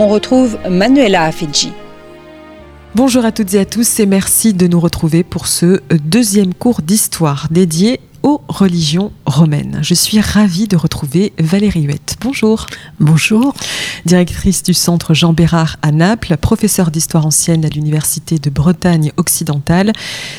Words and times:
On 0.00 0.08
retrouve 0.08 0.58
Manuela 0.68 1.24
Afidji. 1.24 1.72
Bonjour 2.94 3.26
à 3.26 3.32
toutes 3.32 3.52
et 3.52 3.58
à 3.58 3.66
tous 3.66 4.00
et 4.00 4.06
merci 4.06 4.54
de 4.54 4.66
nous 4.66 4.80
retrouver 4.80 5.22
pour 5.22 5.46
ce 5.46 5.82
deuxième 5.90 6.54
cours 6.54 6.80
d'histoire 6.80 7.48
dédié 7.50 8.00
aux 8.22 8.40
religions 8.48 9.12
romaines. 9.26 9.80
Je 9.82 9.94
suis 9.94 10.20
ravie 10.20 10.68
de 10.68 10.76
retrouver 10.76 11.32
Valérie 11.38 11.82
Huette. 11.82 12.16
Bonjour. 12.20 12.66
Bonjour. 12.98 13.54
Directrice 14.04 14.62
du 14.62 14.74
centre 14.74 15.14
Jean 15.14 15.32
Bérard 15.32 15.76
à 15.82 15.90
Naples, 15.90 16.36
professeure 16.36 16.90
d'histoire 16.90 17.26
ancienne 17.26 17.64
à 17.64 17.68
l'Université 17.68 18.38
de 18.38 18.50
Bretagne 18.50 19.12
occidentale, 19.16 19.92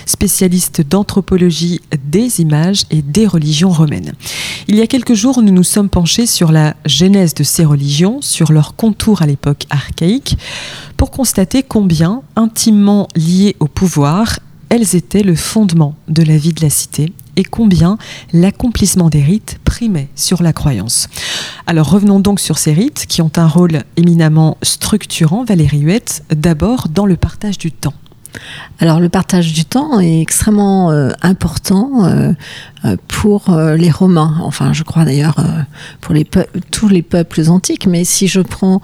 spécialiste 0.05 0.81
d'anthropologie 0.81 1.81
des 2.05 2.41
images 2.41 2.83
et 2.91 3.01
des 3.01 3.27
religions 3.27 3.71
romaines. 3.71 4.13
Il 4.67 4.75
y 4.75 4.81
a 4.81 4.87
quelques 4.87 5.13
jours, 5.13 5.41
nous 5.41 5.53
nous 5.53 5.63
sommes 5.63 5.89
penchés 5.89 6.25
sur 6.25 6.51
la 6.51 6.75
genèse 6.85 7.33
de 7.33 7.43
ces 7.43 7.65
religions, 7.65 8.21
sur 8.21 8.51
leur 8.51 8.75
contour 8.75 9.21
à 9.21 9.25
l'époque 9.25 9.65
archaïque, 9.69 10.37
pour 10.97 11.11
constater 11.11 11.63
combien, 11.63 12.21
intimement 12.35 13.07
liées 13.15 13.55
au 13.59 13.67
pouvoir, 13.67 14.39
elles 14.69 14.95
étaient 14.95 15.23
le 15.23 15.35
fondement 15.35 15.95
de 16.07 16.23
la 16.23 16.37
vie 16.37 16.53
de 16.53 16.61
la 16.61 16.69
cité 16.69 17.11
et 17.35 17.43
combien 17.43 17.97
l'accomplissement 18.33 19.09
des 19.09 19.21
rites 19.21 19.59
primait 19.63 20.09
sur 20.15 20.43
la 20.43 20.53
croyance. 20.53 21.07
Alors 21.67 21.89
revenons 21.89 22.19
donc 22.19 22.39
sur 22.39 22.57
ces 22.57 22.73
rites 22.73 23.05
qui 23.07 23.21
ont 23.21 23.31
un 23.37 23.47
rôle 23.47 23.83
éminemment 23.97 24.57
structurant, 24.61 25.43
Valérie 25.43 25.79
Huette, 25.79 26.23
d'abord 26.29 26.87
dans 26.89 27.05
le 27.05 27.17
partage 27.17 27.57
du 27.57 27.71
temps. 27.71 27.93
Alors 28.79 28.99
le 28.99 29.09
partage 29.09 29.53
du 29.53 29.65
temps 29.65 29.99
est 29.99 30.21
extrêmement 30.21 30.91
euh, 30.91 31.09
important 31.21 32.05
euh, 32.05 32.31
euh, 32.85 32.95
pour 33.07 33.51
les 33.51 33.91
Romains, 33.91 34.37
enfin 34.41 34.73
je 34.73 34.83
crois 34.83 35.05
d'ailleurs 35.05 35.35
pour 35.99 36.15
tous 36.71 36.87
les 36.87 37.01
peuples 37.01 37.41
antiques, 37.49 37.87
mais 37.87 38.03
si 38.03 38.27
je 38.27 38.41
prends 38.41 38.81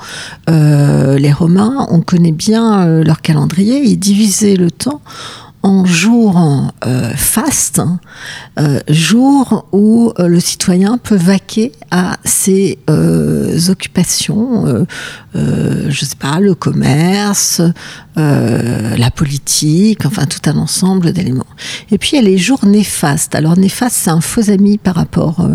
les 0.47 1.31
Romains, 1.31 1.87
on 1.89 2.01
connaît 2.01 2.31
bien 2.31 2.85
leur 3.01 3.21
calendrier, 3.21 3.81
ils 3.83 3.97
divisaient 3.97 4.55
le 4.55 4.69
temps 4.69 5.01
en 5.63 5.85
jour 5.85 6.71
euh, 6.85 7.09
faste, 7.15 7.79
hein, 7.79 7.99
euh, 8.59 8.79
jour 8.87 9.67
où 9.71 10.13
euh, 10.19 10.27
le 10.27 10.39
citoyen 10.39 10.97
peut 10.97 11.15
vaquer 11.15 11.71
à 11.89 12.17
ses 12.23 12.77
occupations, 13.69 14.85
je 15.33 16.05
sais 16.05 16.15
pas, 16.17 16.39
le 16.39 16.53
commerce, 16.53 17.61
la 18.15 19.11
politique, 19.11 20.05
enfin 20.05 20.25
tout 20.25 20.49
un 20.49 20.57
ensemble 20.57 21.13
d'éléments. 21.13 21.45
Et 21.91 21.97
puis 21.97 22.11
il 22.13 22.15
y 22.15 22.19
a 22.19 22.21
les 22.21 22.37
jours 22.37 22.65
néfastes. 22.65 23.35
Alors 23.35 23.57
néfaste, 23.57 23.95
c'est 23.95 24.09
un 24.09 24.21
faux 24.21 24.49
ami 24.49 24.77
par 24.77 24.95
rapport 24.95 25.47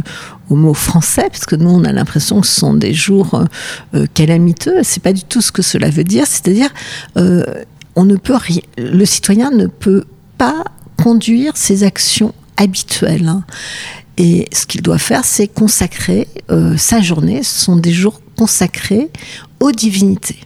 au 0.48 0.56
mot 0.56 0.74
français, 0.74 1.28
parce 1.30 1.44
que 1.44 1.56
nous, 1.56 1.70
on 1.70 1.84
a 1.84 1.92
l'impression 1.92 2.40
que 2.40 2.46
ce 2.46 2.60
sont 2.60 2.74
des 2.74 2.94
jours 2.94 3.44
calamiteux. 4.14 4.80
C'est 4.82 5.02
pas 5.02 5.12
du 5.12 5.22
tout 5.22 5.42
ce 5.42 5.52
que 5.52 5.62
cela 5.62 5.90
veut 5.90 6.04
dire. 6.04 6.26
C'est-à-dire, 6.26 6.70
le 7.96 9.04
citoyen 9.04 9.50
ne 9.50 9.66
peut 9.66 10.04
pas 10.38 10.64
conduire 11.02 11.56
ses 11.56 11.84
actions 11.84 12.34
habituelles. 12.56 13.28
Hein. 13.28 13.44
Et 14.16 14.48
ce 14.52 14.66
qu'il 14.66 14.82
doit 14.82 14.98
faire, 14.98 15.24
c'est 15.24 15.48
consacrer 15.48 16.28
euh, 16.50 16.76
sa 16.76 17.00
journée. 17.00 17.42
Ce 17.42 17.64
sont 17.64 17.76
des 17.76 17.92
jours 17.92 18.20
consacrés 18.36 19.10
aux 19.60 19.72
divinités. 19.72 20.40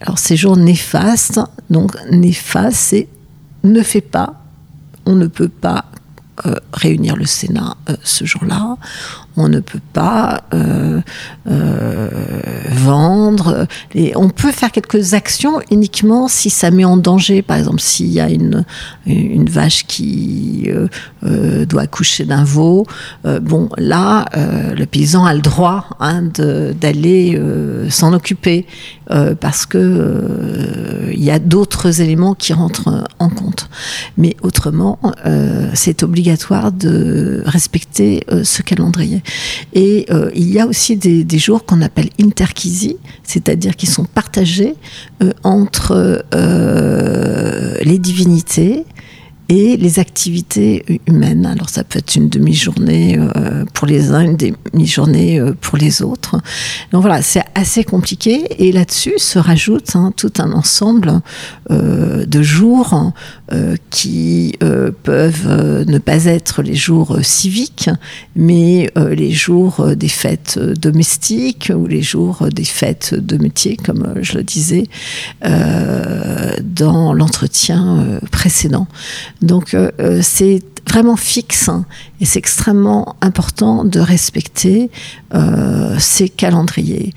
Alors 0.00 0.18
ces 0.18 0.36
jours 0.36 0.56
néfastes, 0.56 1.40
donc 1.70 1.92
néfaste, 2.10 2.76
c'est 2.76 3.08
ne 3.64 3.82
fait 3.82 4.00
pas, 4.00 4.34
on 5.06 5.14
ne 5.14 5.26
peut 5.26 5.48
pas 5.48 5.86
euh, 6.46 6.54
réunir 6.72 7.16
le 7.16 7.26
Sénat 7.26 7.76
euh, 7.88 7.96
ce 8.04 8.24
jour-là. 8.24 8.76
On 9.38 9.48
ne 9.48 9.60
peut 9.60 9.80
pas 9.92 10.42
euh, 10.54 11.00
vendre. 12.70 13.66
Et 13.94 14.12
on 14.16 14.28
peut 14.28 14.52
faire 14.52 14.72
quelques 14.72 15.14
actions 15.14 15.60
uniquement 15.70 16.28
si 16.28 16.50
ça 16.50 16.70
met 16.70 16.84
en 16.84 16.96
danger. 16.96 17.42
Par 17.42 17.56
exemple, 17.56 17.80
s'il 17.80 18.08
y 18.08 18.20
a 18.20 18.28
une, 18.28 18.64
vache 19.48 19.86
qui 19.86 20.68
doit 21.22 21.82
accoucher 21.82 22.24
d'un 22.24 22.44
veau. 22.44 22.86
bon, 23.24 23.68
là, 23.78 24.26
le 24.34 24.84
paysan 24.84 25.24
a 25.24 25.34
le 25.34 25.40
droit 25.40 25.86
hein, 26.00 26.22
d'aller 26.80 27.40
s'en 27.88 28.12
occuper 28.12 28.66
parce 29.40 29.64
que 29.66 31.10
il 31.12 31.24
y 31.24 31.30
a 31.30 31.38
d'autres 31.38 32.00
éléments 32.00 32.34
qui 32.34 32.52
rentrent 32.52 33.06
en 33.18 33.30
compte. 33.30 33.68
Mais 34.16 34.36
autrement, 34.42 34.98
c'est 35.74 36.02
obligatoire 36.02 36.72
de 36.72 37.42
respecter 37.46 38.24
euh, 38.30 38.44
ce 38.44 38.62
calendrier. 38.62 39.22
Et 39.72 40.06
euh, 40.10 40.30
il 40.34 40.50
y 40.50 40.58
a 40.58 40.66
aussi 40.66 40.96
des, 40.96 41.38
jours 41.38 41.64
qu'on 41.64 41.82
appelle 41.82 42.10
interquisi, 42.20 42.96
c'est-à-dire 43.22 43.76
qui 43.76 43.86
sont 43.86 44.04
partagés 44.04 44.74
euh, 45.22 45.32
entre 45.44 46.24
les 47.82 47.98
divinités 47.98 48.84
et 49.48 49.78
les 49.78 49.98
activités 49.98 51.00
humaines. 51.06 51.46
Alors 51.46 51.70
ça 51.70 51.82
peut 51.82 51.98
être 51.98 52.16
une 52.16 52.28
demi-journée 52.28 53.18
euh, 53.18 53.64
pour 53.72 53.86
les 53.86 54.10
uns, 54.10 54.20
une 54.20 54.36
demi-journée 54.36 55.40
euh, 55.40 55.54
pour 55.58 55.78
les 55.78 56.02
autres. 56.02 56.36
Donc 56.92 57.00
voilà, 57.00 57.22
c'est 57.22 57.44
assez 57.54 57.82
compliqué 57.82 58.44
et 58.58 58.72
là-dessus 58.72 59.14
se 59.16 59.38
rajoute 59.38 59.96
hein, 59.96 60.12
tout 60.16 60.32
un 60.38 60.52
ensemble 60.52 61.20
euh, 61.70 62.26
de 62.26 62.42
jours 62.42 63.12
qui 63.88 64.54
peuvent 65.02 65.86
ne 65.86 65.98
pas 65.98 66.26
être 66.26 66.60
les 66.62 66.74
jours 66.74 67.18
civiques, 67.22 67.88
mais 68.36 68.92
les 68.96 69.32
jours 69.32 69.96
des 69.96 70.08
fêtes 70.08 70.58
domestiques 70.58 71.72
ou 71.74 71.86
les 71.86 72.02
jours 72.02 72.48
des 72.52 72.64
fêtes 72.64 73.14
de 73.14 73.38
métier, 73.38 73.78
comme 73.78 74.16
je 74.20 74.34
le 74.34 74.42
disais 74.42 74.84
dans 75.42 77.14
l'entretien 77.14 78.20
précédent. 78.30 78.86
Donc 79.42 79.74
euh, 79.74 79.90
euh, 80.00 80.20
c'est 80.22 80.60
vraiment 80.88 81.16
fixe 81.16 81.68
hein, 81.68 81.84
et 82.20 82.24
c'est 82.24 82.38
extrêmement 82.38 83.16
important 83.20 83.84
de 83.84 84.00
respecter 84.00 84.90
euh, 85.34 85.96
ces 85.98 86.28
calendriers. 86.28 87.12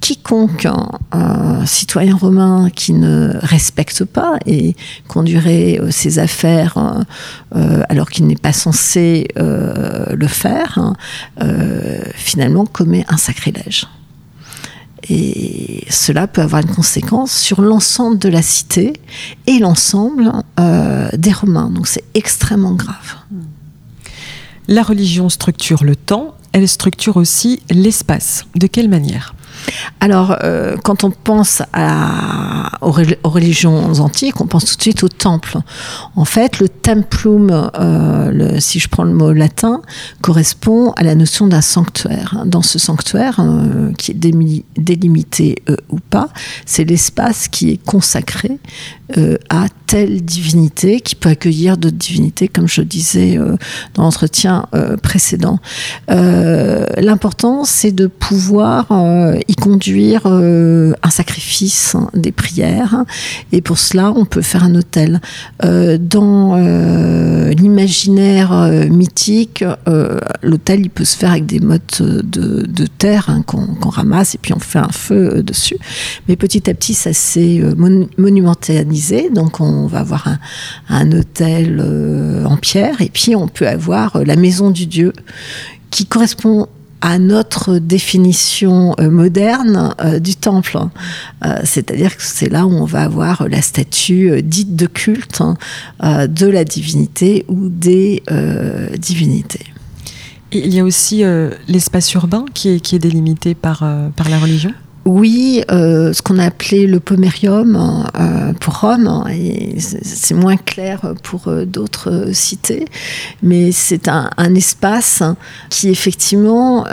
Quiconque 0.00 0.68
un, 1.10 1.66
citoyen 1.66 2.14
romain 2.14 2.70
qui 2.72 2.92
ne 2.92 3.32
respecte 3.42 4.04
pas 4.04 4.38
et 4.46 4.76
conduirait 5.08 5.80
ses 5.90 6.20
affaires 6.20 7.04
alors 7.52 8.08
qu'il 8.08 8.28
n'est 8.28 8.36
pas 8.36 8.52
censé 8.52 9.26
le 9.36 10.26
faire, 10.28 10.78
hein, 10.78 10.94
finalement 12.14 12.64
commet 12.64 13.04
un 13.08 13.16
sacrilège. 13.16 13.88
Et 15.08 15.84
cela 15.90 16.26
peut 16.26 16.42
avoir 16.42 16.62
une 16.62 16.74
conséquence 16.74 17.32
sur 17.32 17.60
l'ensemble 17.60 18.18
de 18.18 18.28
la 18.28 18.42
cité 18.42 18.94
et 19.46 19.58
l'ensemble 19.58 20.32
euh, 20.58 21.08
des 21.16 21.32
Romains. 21.32 21.70
Donc 21.70 21.86
c'est 21.86 22.04
extrêmement 22.14 22.74
grave. 22.74 23.16
La 24.66 24.82
religion 24.82 25.28
structure 25.28 25.84
le 25.84 25.96
temps, 25.96 26.34
elle 26.52 26.68
structure 26.68 27.16
aussi 27.16 27.62
l'espace. 27.70 28.44
De 28.54 28.66
quelle 28.66 28.88
manière? 28.88 29.34
Alors, 30.00 30.36
euh, 30.44 30.76
quand 30.84 31.04
on 31.04 31.10
pense 31.10 31.62
aux, 32.80 32.90
religions 33.24 33.92
antiques, 34.00 34.40
on 34.40 34.46
pense 34.46 34.64
tout 34.64 34.76
de 34.76 34.82
suite 34.82 35.02
au 35.02 35.08
temple. 35.08 35.58
En 36.16 36.24
fait, 36.24 36.60
le 36.60 36.68
templum, 36.68 37.70
euh, 37.78 38.60
si 38.60 38.78
je 38.78 38.88
prends 38.88 39.02
le 39.02 39.12
mot 39.12 39.32
latin, 39.32 39.82
correspond 40.20 40.92
à 40.92 41.02
la 41.02 41.14
notion 41.14 41.46
d'un 41.46 41.60
sanctuaire. 41.60 42.42
Dans 42.46 42.62
ce 42.62 42.78
sanctuaire, 42.78 43.40
euh, 43.40 43.92
qui 43.94 44.12
est 44.12 44.14
délimité 44.76 45.62
ou 45.90 45.98
pas, 45.98 46.28
c'est 46.64 46.84
l'espace 46.84 47.48
qui 47.48 47.70
est 47.70 47.84
consacré 47.84 48.58
à 49.48 49.66
telle 49.86 50.22
divinité, 50.22 51.00
qui 51.00 51.14
peut 51.14 51.30
accueillir 51.30 51.78
d'autres 51.78 51.96
divinités, 51.96 52.46
comme 52.46 52.68
je 52.68 52.82
disais 52.82 53.38
dans 53.94 54.02
l'entretien 54.02 54.66
précédent. 55.02 55.60
L'important, 56.08 57.64
c'est 57.64 57.92
de 57.92 58.06
pouvoir 58.06 58.86
y 59.48 59.54
conduire 59.54 60.26
un 60.26 61.10
sacrifice, 61.10 61.96
des 62.14 62.32
prières. 62.32 63.04
Et 63.50 63.62
pour 63.62 63.78
cela, 63.78 64.12
on 64.14 64.26
peut 64.26 64.42
faire 64.42 64.62
un 64.62 64.74
autel. 64.74 65.20
dans 65.62 66.56
l'imaginaire 67.50 68.52
mythique, 68.90 69.64
l'autel, 70.42 70.80
il 70.80 70.90
peut 70.90 71.04
se 71.04 71.16
faire 71.16 71.30
avec 71.32 71.46
des 71.46 71.60
mottes 71.60 72.02
de, 72.02 72.86
terre 72.98 73.26
hein, 73.28 73.42
qu'on 73.46 73.88
ramasse 73.88 74.34
et 74.34 74.38
puis 74.38 74.52
on 74.52 74.58
fait 74.58 74.80
un 74.80 74.90
feu 74.90 75.42
dessus. 75.42 75.78
Mais 76.28 76.36
petit 76.36 76.68
à 76.68 76.74
petit, 76.74 76.94
ça 76.94 77.12
s'est 77.12 77.62
monumentalisé. 78.18 79.30
Donc 79.30 79.60
on 79.60 79.86
va 79.86 80.00
avoir 80.00 80.28
un, 80.28 80.38
un 80.88 81.12
hôtel 81.12 81.80
en 82.44 82.56
pierre 82.56 83.00
et 83.00 83.08
puis 83.08 83.34
on 83.34 83.48
peut 83.48 83.68
avoir 83.68 84.22
la 84.24 84.36
maison 84.36 84.70
du 84.70 84.86
Dieu 84.86 85.12
qui 85.90 86.06
correspond 86.06 86.68
à 87.00 87.18
notre 87.18 87.78
définition 87.78 88.94
euh, 88.98 89.10
moderne 89.10 89.94
euh, 90.00 90.18
du 90.18 90.36
temple. 90.36 90.78
Euh, 91.44 91.60
c'est-à-dire 91.64 92.16
que 92.16 92.22
c'est 92.22 92.48
là 92.48 92.66
où 92.66 92.70
on 92.70 92.84
va 92.84 93.02
avoir 93.02 93.48
la 93.48 93.62
statue 93.62 94.42
dite 94.42 94.74
de 94.74 94.86
culte 94.86 95.40
hein, 95.40 95.56
de 96.26 96.46
la 96.46 96.64
divinité 96.64 97.44
ou 97.48 97.68
des 97.68 98.22
divinités. 98.98 99.66
il 100.52 100.74
y 100.74 100.80
a 100.80 100.84
aussi 100.84 101.22
l'espace 101.68 102.12
urbain 102.14 102.44
qui 102.54 102.68
est, 102.70 102.98
délimité 102.98 103.54
par 103.54 103.82
la 103.82 104.38
religion? 104.38 104.72
Oui, 105.08 105.62
euh, 105.70 106.12
ce 106.12 106.20
qu'on 106.20 106.38
a 106.38 106.44
appelé 106.44 106.86
le 106.86 107.00
pomerium 107.00 108.04
euh, 108.20 108.52
pour 108.60 108.80
Rome, 108.80 109.06
hein, 109.06 109.24
c'est 109.78 110.34
moins 110.34 110.58
clair 110.58 111.14
pour 111.22 111.48
euh, 111.48 111.64
d'autres 111.64 112.28
cités, 112.32 112.84
mais 113.42 113.72
c'est 113.72 114.06
un, 114.08 114.28
espace 114.54 115.22
qui 115.70 115.88
effectivement 115.88 116.84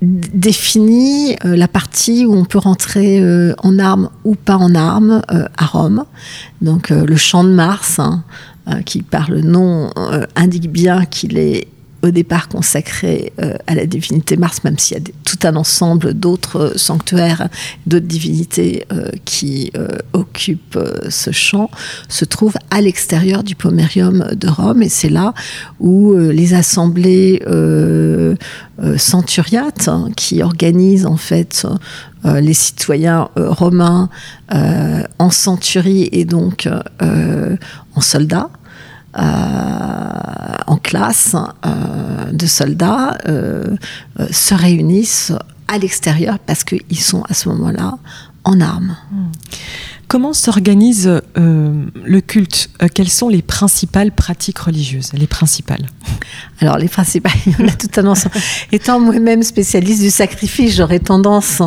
définit 0.00 1.36
la 1.42 1.68
partie 1.68 2.24
où 2.24 2.34
on 2.34 2.44
peut 2.44 2.58
rentrer 2.58 3.22
en 3.58 3.78
armes 3.78 4.10
ou 4.24 4.34
pas 4.34 4.56
en 4.56 4.74
armes 4.74 5.22
à 5.28 5.66
Rome. 5.66 6.04
Donc 6.60 6.90
le 6.90 7.16
champ 7.16 7.42
de 7.42 7.50
Mars, 7.50 7.98
hein, 7.98 8.22
qui 8.84 9.02
par 9.02 9.30
le 9.30 9.40
nom 9.40 9.90
indique 10.36 10.70
bien 10.70 11.06
qu'il 11.06 11.38
est 11.38 11.66
au 12.02 12.10
départ 12.10 12.48
consacré 12.48 13.32
euh, 13.40 13.54
à 13.66 13.74
la 13.74 13.86
divinité 13.86 14.36
Mars, 14.36 14.64
même 14.64 14.78
s'il 14.78 14.98
y 14.98 15.00
a 15.00 15.04
tout 15.24 15.38
un 15.44 15.56
ensemble 15.56 16.14
d'autres 16.14 16.56
euh, 16.56 16.72
sanctuaires, 16.76 17.48
d'autres 17.86 18.06
divinités 18.06 18.84
euh, 18.92 19.10
qui 19.24 19.72
occupent 20.12 20.78
ce 21.08 21.30
champ, 21.30 21.70
se 22.08 22.24
trouve 22.24 22.54
à 22.70 22.80
l'extérieur 22.80 23.42
du 23.42 23.54
Pomerium 23.54 24.26
de 24.34 24.48
Rome. 24.48 24.82
Et 24.82 24.88
c'est 24.88 25.08
là 25.08 25.34
où 25.80 26.14
les 26.14 26.54
assemblées 26.54 27.42
centuriates, 28.96 29.88
hein, 29.88 30.08
qui 30.16 30.42
organisent 30.42 31.06
en 31.06 31.16
fait 31.16 31.66
les 32.24 32.54
citoyens 32.54 33.28
romains 33.36 34.08
en 34.50 35.30
centurie 35.30 36.08
et 36.12 36.24
donc 36.24 36.68
en 37.00 38.00
soldats, 38.00 38.50
en 39.14 40.76
classe 40.76 41.36
euh, 41.66 42.32
de 42.32 42.46
soldats 42.46 43.18
euh, 43.28 43.76
se 44.30 44.54
réunissent 44.54 45.32
à 45.68 45.78
l'extérieur 45.78 46.38
parce 46.38 46.64
qu'ils 46.64 47.00
sont 47.00 47.22
à 47.28 47.34
ce 47.34 47.48
moment-là 47.48 47.98
en 48.44 48.60
armes. 48.60 48.96
Hmm. 49.10 49.30
Comment 50.12 50.34
s'organise 50.34 51.08
euh, 51.38 51.86
le 52.04 52.20
culte? 52.20 52.68
Euh, 52.82 52.88
Quelles 52.94 53.08
sont 53.08 53.30
les 53.30 53.40
principales 53.40 54.12
pratiques 54.12 54.58
religieuses? 54.58 55.10
Les 55.14 55.26
principales 55.26 55.86
Alors, 56.60 56.76
les 56.76 56.88
principales, 56.88 57.32
il 57.46 57.58
y 57.58 57.62
en 57.62 57.68
a 57.68 57.70
tout 57.70 57.88
un 57.98 58.06
ensemble. 58.06 58.34
Étant 58.72 59.00
moi-même 59.00 59.42
spécialiste 59.42 60.02
du 60.02 60.10
sacrifice, 60.10 60.76
j'aurais 60.76 60.98
tendance 60.98 61.62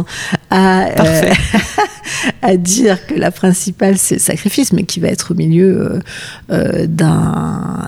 à, 0.51 0.83
euh, 0.83 1.33
à 2.41 2.57
dire 2.57 3.05
que 3.07 3.15
la 3.15 3.31
principale, 3.31 3.97
c'est 3.97 4.15
le 4.15 4.21
sacrifice, 4.21 4.73
mais 4.73 4.83
qui 4.83 4.99
va 4.99 5.07
être 5.07 5.31
au 5.31 5.35
milieu 5.35 5.99
d'un, 6.49 7.87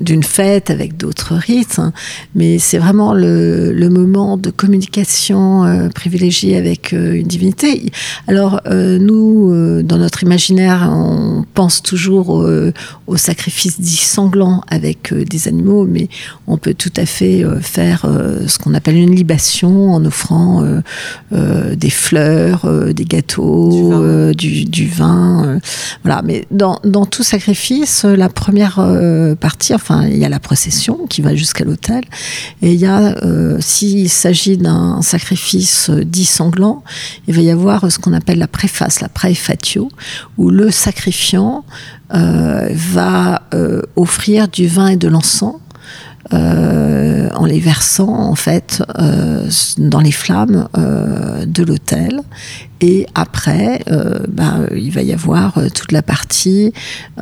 d'une 0.00 0.22
fête 0.22 0.70
avec 0.70 0.96
d'autres 0.96 1.34
rites. 1.34 1.78
Hein. 1.78 1.92
Mais 2.34 2.58
c'est 2.58 2.78
vraiment 2.78 3.14
le, 3.14 3.72
le, 3.72 3.88
moment 3.88 4.36
de 4.36 4.50
communication 4.50 5.90
privilégié 5.94 6.56
avec 6.56 6.92
une 6.92 7.26
divinité. 7.26 7.90
Alors, 8.26 8.60
nous, 8.66 9.50
euh, 9.52 9.82
dans 9.82 9.98
notre 9.98 10.22
imaginaire, 10.22 10.88
on 10.92 11.44
pense 11.54 11.82
toujours 11.82 12.42
euh, 12.42 12.72
au 13.06 13.16
sacrifice 13.16 13.80
dit 13.80 13.96
sanglant 13.96 14.62
avec 14.68 15.12
euh, 15.12 15.24
des 15.24 15.48
animaux, 15.48 15.86
mais 15.86 16.08
on 16.46 16.56
peut 16.56 16.74
tout 16.74 16.92
à 16.96 17.06
fait 17.06 17.44
faire 17.60 18.06
ce 18.46 18.58
qu'on 18.58 18.74
appelle 18.74 18.96
une 18.96 19.14
libation 19.14 19.92
en 19.92 20.04
offrant 20.04 20.64
des 21.30 21.90
fleurs, 21.90 22.69
des 22.92 23.04
gâteaux, 23.04 24.32
du 24.34 24.88
vin. 24.88 25.58
voilà. 26.02 26.22
Mais 26.22 26.46
dans, 26.50 26.78
tout 27.06 27.22
sacrifice, 27.22 28.04
la 28.04 28.28
première 28.28 28.80
partie, 29.40 29.74
enfin, 29.74 30.06
il 30.06 30.18
y 30.18 30.24
a 30.24 30.28
la 30.28 30.40
procession 30.40 31.06
qui 31.08 31.22
va 31.22 31.34
jusqu'à 31.34 31.64
l'autel, 31.64 32.02
et 32.62 32.72
il 32.72 32.80
y 32.80 32.86
a, 32.86 33.14
s'il 33.60 34.08
s'agit 34.08 34.56
d'un 34.56 35.02
sacrifice 35.02 35.90
dit 35.90 36.26
sanglant, 36.26 36.82
il 37.26 37.34
va 37.34 37.42
y 37.42 37.50
avoir 37.50 37.90
ce 37.90 37.98
qu'on 37.98 38.12
appelle 38.12 38.38
la 38.38 38.48
préface 38.48 39.00
la 39.00 39.08
praefatio, 39.08 39.88
où 40.38 40.50
le 40.50 40.70
sacrifiant 40.70 41.64
euh, 42.14 42.68
va 42.72 43.42
euh, 43.54 43.82
offrir 43.96 44.48
du 44.48 44.66
vin 44.66 44.88
et 44.88 44.96
de 44.96 45.08
l'encens 45.08 45.54
euh, 45.54 45.69
en 46.32 47.44
les 47.46 47.60
versant 47.60 48.12
en 48.12 48.34
fait 48.34 48.82
dans 49.78 50.00
les 50.00 50.12
flammes 50.12 50.68
de 50.74 51.62
l'autel 51.62 52.22
et 52.80 53.06
après, 53.14 53.82
euh, 53.90 54.20
ben, 54.28 54.66
il 54.74 54.90
va 54.90 55.02
y 55.02 55.12
avoir 55.12 55.58
euh, 55.58 55.68
toute 55.68 55.92
la 55.92 56.02
partie, 56.02 56.72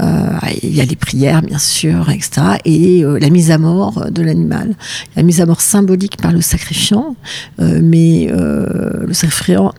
euh, 0.01 0.29
il 0.63 0.75
y 0.75 0.81
a 0.81 0.85
les 0.85 0.97
prières 0.97 1.43
bien 1.43 1.59
sûr, 1.59 2.11
etc. 2.11 2.59
Et 2.65 3.03
la 3.03 3.31
mise 3.31 3.51
à 3.51 3.59
mort 3.59 4.11
de 4.11 4.23
l'animal. 4.23 4.77
La 5.17 5.23
mise 5.23 5.41
à 5.41 5.47
mort 5.47 5.61
symbolique 5.61 6.17
par 6.19 6.33
le 6.33 6.41
sacrifiant, 6.41 7.17
mais 7.59 8.29
le 8.31 9.13
sacrifiant 9.13 9.73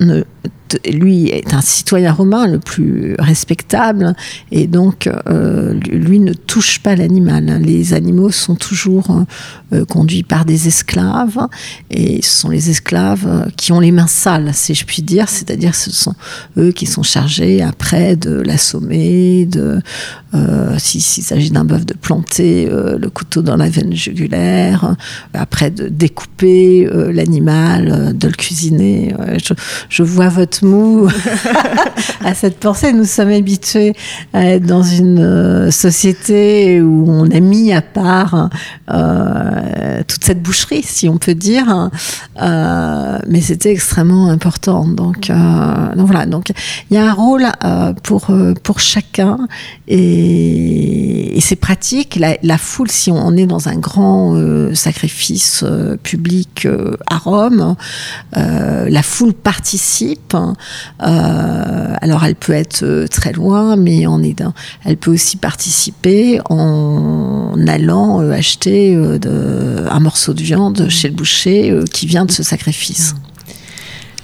lui 0.86 1.30
est 1.30 1.54
un 1.54 1.62
citoyen 1.62 2.12
romain 2.14 2.46
le 2.46 2.60
plus 2.60 3.16
respectable 3.18 4.16
et 4.52 4.68
donc 4.68 5.10
lui 5.92 6.20
ne 6.20 6.34
touche 6.34 6.80
pas 6.80 6.96
l'animal. 6.96 7.62
Les 7.62 7.94
animaux 7.94 8.31
sont 8.31 8.56
toujours 8.56 9.26
conduits 9.88 10.24
par 10.24 10.46
des 10.46 10.68
esclaves 10.68 11.48
et 11.90 12.22
ce 12.22 12.42
sont 12.42 12.50
les 12.50 12.70
esclaves 12.70 13.50
qui 13.56 13.72
ont 13.72 13.80
les 13.80 13.92
mains 13.92 14.08
sales, 14.08 14.52
si 14.54 14.76
je 14.76 14.86
puis 14.86 15.02
dire, 15.02 15.30
c'est-à-dire 15.30 15.69
ce 15.75 15.92
sont 15.92 16.16
eux 16.57 16.71
qui 16.71 16.86
sont 16.86 17.04
chargés 17.04 17.62
après 17.62 18.16
de 18.16 18.31
l'assommer, 18.42 19.45
de 19.45 19.80
euh, 20.36 20.75
s'il 20.77 21.01
s'agit 21.01 21.50
d'un 21.50 21.66
bœuf 21.66 21.88
de 21.88 21.95
planter 21.95 22.69
euh, 22.71 23.00
le 23.00 23.10
couteau 23.10 23.42
dans 23.42 23.56
la 23.56 23.68
veine 23.68 23.95
jugulaire, 23.95 24.95
après 25.33 25.71
de 25.71 25.88
découper 25.88 26.88
euh, 26.88 27.12
l'animal, 27.12 28.16
de 28.16 28.27
le 28.27 28.33
cuisiner. 28.33 29.16
Je, 29.89 30.04
vois 30.04 30.30
votre 30.30 30.63
mou 30.66 31.10
à 32.23 32.33
cette 32.35 32.59
pensée. 32.59 32.94
Nous 32.94 33.06
sommes 33.06 33.31
habitués 33.31 33.94
à 34.33 34.45
être 34.45 34.66
dans 34.66 34.83
une 34.83 35.71
société 35.71 36.81
où 36.81 37.06
on 37.07 37.30
a 37.31 37.40
mis 37.40 37.73
à 37.73 37.81
part 37.81 38.49
toute 40.07 40.23
cette 40.23 40.42
boucherie, 40.42 40.83
si 40.83 41.09
on 41.09 41.18
peut 41.18 41.35
dire, 41.35 41.90
mais 42.40 43.42
c'était 43.42 43.71
extrêmement 43.71 44.30
important. 44.30 44.88
Donc 44.88 45.30
euh, 45.30 45.33
donc 45.95 46.07
voilà, 46.07 46.25
il 46.89 46.95
y 46.95 46.97
a 46.97 47.09
un 47.09 47.13
rôle 47.13 47.45
euh, 47.63 47.94
pour, 48.04 48.30
euh, 48.30 48.54
pour 48.63 48.80
chacun 48.80 49.37
et, 49.87 51.37
c'est 51.42 51.56
pratique. 51.56 52.19
La, 52.44 52.57
foule, 52.59 52.92
si 52.92 53.09
on 53.09 53.35
est 53.35 53.47
dans 53.47 53.69
un 53.69 53.78
grand 53.78 54.37
sacrifice 54.75 55.63
public 56.04 56.68
à 57.09 57.18
Rome, 57.18 57.75
la 58.33 59.01
foule 59.01 59.33
participe. 59.33 60.35
alors 60.99 62.23
elle 62.23 62.35
peut 62.35 62.54
être 62.54 63.07
très 63.09 63.31
loin, 63.31 63.78
mais 63.78 64.06
on 64.06 64.21
est 64.21 64.44
elle 64.85 64.97
peut 64.97 65.11
aussi 65.11 65.37
participer 65.37 66.39
en 66.49 67.56
allant 67.68 68.19
acheter 68.19 68.95
un 68.95 69.99
morceau 69.99 70.33
de 70.33 70.44
viande 70.44 70.87
chez 70.89 71.07
le 71.07 71.16
boucher 71.16 71.80
qui 71.92 72.06
vient 72.06 72.25
de 72.25 72.31
ce 72.31 72.44
sacrifice. 72.44 73.16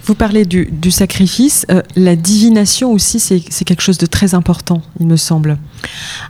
Vous 0.06 0.14
parlez 0.14 0.44
du, 0.44 0.90
sacrifice. 0.90 1.66
Euh, 1.70 1.82
la 1.96 2.16
divination 2.16 2.92
aussi, 2.92 3.18
c'est 3.18 3.64
quelque 3.64 3.82
chose 3.82 3.98
de 3.98 4.06
très 4.06 4.34
important, 4.34 4.82
il 5.00 5.06
me 5.06 5.16
semble. 5.16 5.58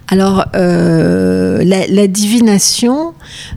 Alors, 0.08 0.46
euh, 0.54 1.62
la, 1.62 2.06
divination, 2.06 3.12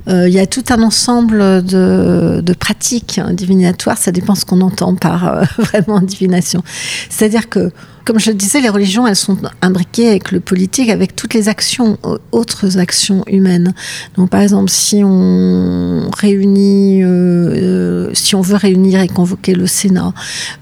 il 0.08 0.30
y 0.30 0.40
a 0.40 0.46
tout 0.46 0.64
un 0.70 0.84
ensemble 0.84 1.64
de, 1.64 2.42
de 2.44 2.54
pratiques 2.54 3.22
divinatoires. 3.32 3.98
Ça 3.98 4.12
dépend 4.12 4.36
ce 4.36 4.46
qu'on 4.46 4.62
entend 4.62 4.96
par 4.96 5.44
vraiment 5.58 6.02
divination. 6.02 6.64
C'est-à-dire 7.10 7.50
que 7.50 7.72
comme 8.10 8.20
je 8.20 8.32
le 8.32 8.36
disais, 8.36 8.60
les 8.60 8.70
religions, 8.70 9.06
elles 9.06 9.16
sont 9.16 9.38
imbriquées 9.62 10.10
avec 10.10 10.32
le 10.32 10.40
politique, 10.40 10.90
avec 10.90 11.16
toutes 11.16 11.36
les 11.36 11.48
actions, 11.48 12.00
autres 12.32 12.80
actions 12.80 13.24
humaines. 13.28 13.76
Donc, 14.16 14.32
par 14.32 14.42
exemple, 14.42 14.72
si 14.72 15.04
on 15.06 16.10
réunit, 16.18 17.04
euh, 17.04 17.08
euh, 17.08 18.10
si 18.14 18.34
on 18.34 18.42
veut 18.42 18.56
réunir 18.56 19.00
et 19.00 19.08
convoquer 19.08 19.54
le 19.54 19.68
Sénat, 19.68 20.16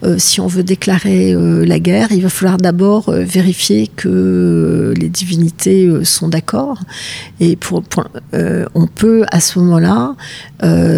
euh, 0.04 0.16
si 0.18 0.42
on 0.42 0.48
veut 0.48 0.64
déclarer 0.64 1.34
la 1.66 1.80
guerre, 1.80 2.12
il 2.12 2.22
va 2.22 2.28
falloir 2.28 2.58
d'abord 2.58 3.12
vérifier 3.12 3.88
que 3.96 4.94
les 4.98 5.08
divinités 5.08 5.90
sont 6.04 6.28
d'accord. 6.28 6.82
Et 7.40 7.56
pour, 7.56 7.82
on 8.34 8.88
peut 8.88 9.24
à 9.32 9.40
ce 9.40 9.60
moment-là 9.60 10.18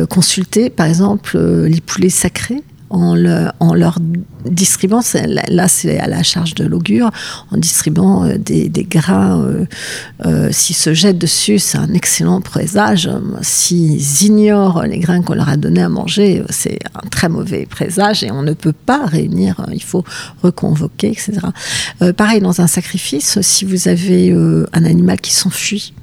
consulter, 0.10 0.72
par 0.72 0.88
exemple, 0.88 1.38
les 1.38 1.82
poulets 1.82 2.10
sacrés 2.10 2.63
en, 2.89 3.15
en 3.60 3.74
leur 3.74 4.00
distribuant, 4.46 5.01
là 5.50 5.67
c'est 5.67 6.00
à 6.00 6.08
la 6.08 6.24
charge 6.24 6.55
de 6.55 6.65
l'augure, 6.65 7.12
en 7.51 7.58
distribuant 7.58 8.25
euh, 8.25 8.38
des, 8.38 8.69
des 8.69 8.84
grains, 8.84 9.41
euh, 9.41 9.65
euh, 10.25 10.50
s'ils 10.51 10.75
se 10.75 10.93
jettent 10.93 11.17
dessus, 11.17 11.60
c'est 11.60 11.77
un 11.77 11.93
excellent 11.93 12.41
présage. 12.41 13.10
S'ils 13.41 14.24
ignorent 14.24 14.84
les 14.84 15.00
grains 15.00 15.22
qu'on 15.22 15.36
leur 15.36 15.50
a 15.50 15.58
donné 15.58 15.81
à 15.81 15.89
manger, 15.89 16.43
c'est 16.50 16.79
un 16.96 17.08
très 17.10 17.29
mauvais 17.29 17.65
présage 17.65 18.24
et 18.24 18.31
on 18.31 18.43
ne 18.43 18.53
peut 18.53 18.74
pas 18.74 19.05
réunir, 19.05 19.65
il 19.74 19.84
faut 19.84 20.03
reconvoquer, 20.41 21.12
etc. 21.12 21.39
pareil, 22.15 22.39
dans 22.39 22.62
un 22.62 22.67
sacrifice, 22.67 23.39
si 23.41 23.65
vous 23.65 23.88
avez 23.88 24.31
un 24.31 24.86
animal 24.86 25.19
qui 25.19 25.34
s'enfuit, 25.34 25.93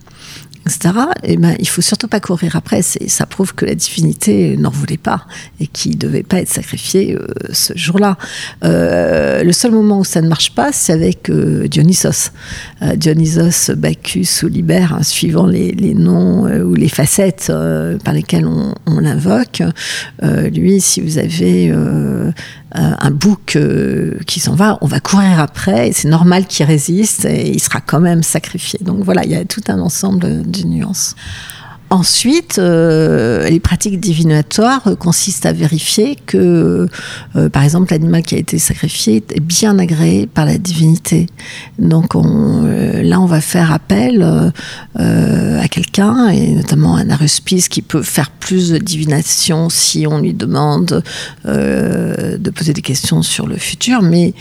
etc., 0.67 0.95
eh 1.23 1.37
ben, 1.37 1.55
il 1.59 1.69
faut 1.69 1.81
surtout 1.81 2.09
pas 2.09 2.21
courir 2.21 2.57
après. 2.57 2.83
Ça 2.83 3.27
prouve 3.27 3.55
que 3.55 3.65
la 3.65 3.75
divinité 3.75 4.57
n'en 4.57 4.71
voulait 4.71 4.97
pas 4.97 5.27
et 5.61 5.67
qu'il 5.67 5.97
devait 5.97 6.23
pas 6.23 6.41
être 6.41 6.49
sacrifié 6.49 7.15
euh, 7.15 7.27
ce 7.53 7.73
jour-là. 7.77 8.17
Euh, 8.65 9.45
le 9.45 9.53
seul 9.53 9.71
moment 9.71 10.01
où 10.01 10.05
ça 10.05 10.21
ne 10.21 10.29
marche 10.29 10.55
pas, 10.55 10.73
c'est 10.73 10.93
avec 10.93 11.31
euh, 11.31 11.69
Dionysos. 11.69 12.31
Dionysos, 12.97 13.75
Bacchus 13.77 14.43
ou 14.43 14.49
Libère, 14.49 14.95
hein, 14.95 15.03
suivant 15.03 15.47
les, 15.47 15.95
noms 15.95 16.47
ou 16.63 16.75
les 16.75 16.89
facettes 16.89 17.53
par 18.05 18.13
lesquelles 18.13 18.47
on 18.47 19.01
l'invoque. 19.01 19.63
lui, 20.23 20.81
si 20.81 21.01
vous 21.01 21.19
avez 21.19 21.73
un 22.73 23.11
bouc 23.11 23.59
qui 24.27 24.41
s'en 24.41 24.55
va, 24.55 24.79
on 24.81 24.87
va 24.87 25.01
courir 25.01 25.41
après, 25.41 25.89
et 25.89 25.93
c'est 25.93 26.09
normal 26.09 26.47
qu'il 26.47 26.67
résiste, 26.67 27.25
et 27.25 27.51
il 27.51 27.61
sera 27.61 27.81
quand 27.81 28.01
même 28.01 28.23
sacrifié. 28.23 28.79
Donc 28.83 29.05
voilà, 29.05 29.25
il 29.25 29.31
y 29.31 29.37
a 29.37 29.45
tout 29.45 29.63
un 29.69 29.79
ensemble 29.79 30.43
de 30.51 30.63
nuances. 30.65 31.15
Ensuite, 31.89 32.59
euh, 32.59 33.49
les 33.49 33.61
pratiques 33.61 34.01
divinatoires 34.01 34.83
consistent 34.99 35.47
à 35.47 35.53
vérifier 35.53 36.17
que, 36.27 36.89
euh, 37.37 37.49
par 37.49 37.63
exemple, 37.63 37.93
l'animal 37.93 38.23
qui 38.23 38.35
a 38.35 38.39
été 38.39 38.59
sacrifié 38.59 39.23
est 39.31 39.41
bien 39.41 39.79
agréé 39.79 40.27
par 40.27 40.47
la 40.47 40.59
divinité. 40.59 41.29
Donc 41.79 42.17
euh, 42.17 43.03
là, 43.05 43.21
on 43.21 43.27
va 43.27 43.41
faire 43.41 43.73
appel 43.73 44.27
à 44.97 45.69
quelqu'un, 45.69 46.29
et 46.29 46.55
notamment 46.55 46.97
un 46.97 47.09
aruspice 47.11 47.69
qui 47.69 47.83
peut 47.83 48.03
faire 48.03 48.31
plus 48.31 48.71
de 48.71 48.79
divination 48.79 49.69
si 49.69 50.07
on 50.07 50.21
lui 50.21 50.35
demande 50.35 51.03
de 51.45 52.51
poser 52.51 52.73
des 52.73 52.83
questions 52.83 53.23
sur 53.23 53.47
le 53.47 53.57
futur. 53.57 54.03
Mais 54.03 54.35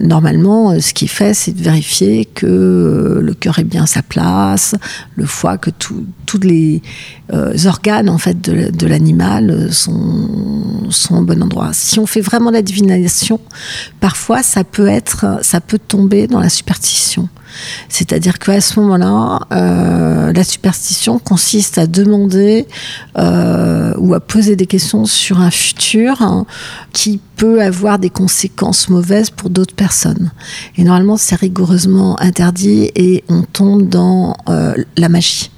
normalement, 0.00 0.78
ce 0.80 0.94
qu'il 0.94 1.08
fait, 1.08 1.34
c'est 1.34 1.52
de 1.52 1.62
vérifier 1.62 2.24
que 2.24 3.20
le 3.20 3.34
cœur 3.34 3.58
est 3.58 3.64
bien 3.64 3.84
à 3.84 3.86
sa 3.86 4.02
place, 4.02 4.74
le 5.16 5.26
foie, 5.26 5.58
que 5.58 5.70
tout 5.70 6.04
les 6.44 6.82
euh, 7.32 7.54
organes 7.66 8.08
en 8.08 8.18
fait 8.18 8.40
de, 8.40 8.86
l'animal 8.86 9.72
sont, 9.72 10.88
sont 10.90 11.16
au 11.16 11.22
bon 11.22 11.42
endroit. 11.42 11.70
Si 11.72 11.98
on 11.98 12.06
fait 12.06 12.20
vraiment 12.20 12.50
la 12.50 12.62
divination, 12.62 13.40
parfois 14.00 14.42
ça 14.42 14.64
peut 14.64 14.86
être, 14.86 15.38
ça 15.42 15.60
peut 15.60 15.78
tomber 15.78 16.26
dans 16.26 16.40
la 16.40 16.48
superstition. 16.48 17.28
C'est-à-dire 17.88 18.38
qu'à 18.38 18.60
ce 18.60 18.78
moment-là, 18.80 19.40
euh, 19.52 20.32
la 20.32 20.44
superstition 20.44 21.18
consiste 21.18 21.78
à 21.78 21.86
demander 21.86 22.66
euh, 23.16 23.94
ou 23.98 24.14
à 24.14 24.20
poser 24.20 24.56
des 24.56 24.66
questions 24.66 25.06
sur 25.06 25.40
un 25.40 25.50
futur 25.50 26.20
hein, 26.20 26.46
qui 26.92 27.18
peut 27.36 27.62
avoir 27.62 27.98
des 27.98 28.10
conséquences 28.10 28.88
mauvaises 28.88 29.30
pour 29.30 29.50
d'autres 29.50 29.74
personnes. 29.74 30.32
Et 30.76 30.84
normalement, 30.84 31.16
c'est 31.16 31.36
rigoureusement 31.36 32.20
interdit 32.20 32.90
et 32.94 33.24
on 33.28 33.42
tombe 33.42 33.88
dans 33.88 34.36
la 34.96 35.08
magie 35.08 35.50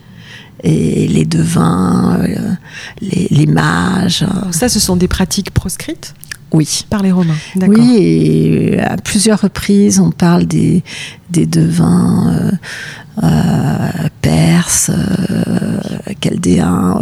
et 0.65 1.07
les 1.09 1.25
devins, 1.25 2.19
euh, 2.21 2.55
les, 3.01 3.47
mages. 3.47 4.25
Ça, 4.51 4.69
ce 4.69 4.81
sont 4.81 4.97
des 4.97 5.09
pratiques 5.09 5.51
proscrites 5.51 6.15
oui. 6.51 6.87
Par 6.89 7.03
les 7.03 7.13
Romains, 7.13 7.37
Oui, 7.57 7.97
et 7.99 8.81
à 8.81 8.97
plusieurs 8.97 9.43
reprises, 9.43 10.01
on 10.01 10.11
parle 10.11 10.47
des, 10.47 10.83
des 11.29 11.45
devins 11.45 12.33
euh, 12.33 12.53
euh, 13.23 14.09
perses, 14.23 14.91
chaldéens, 16.23 17.01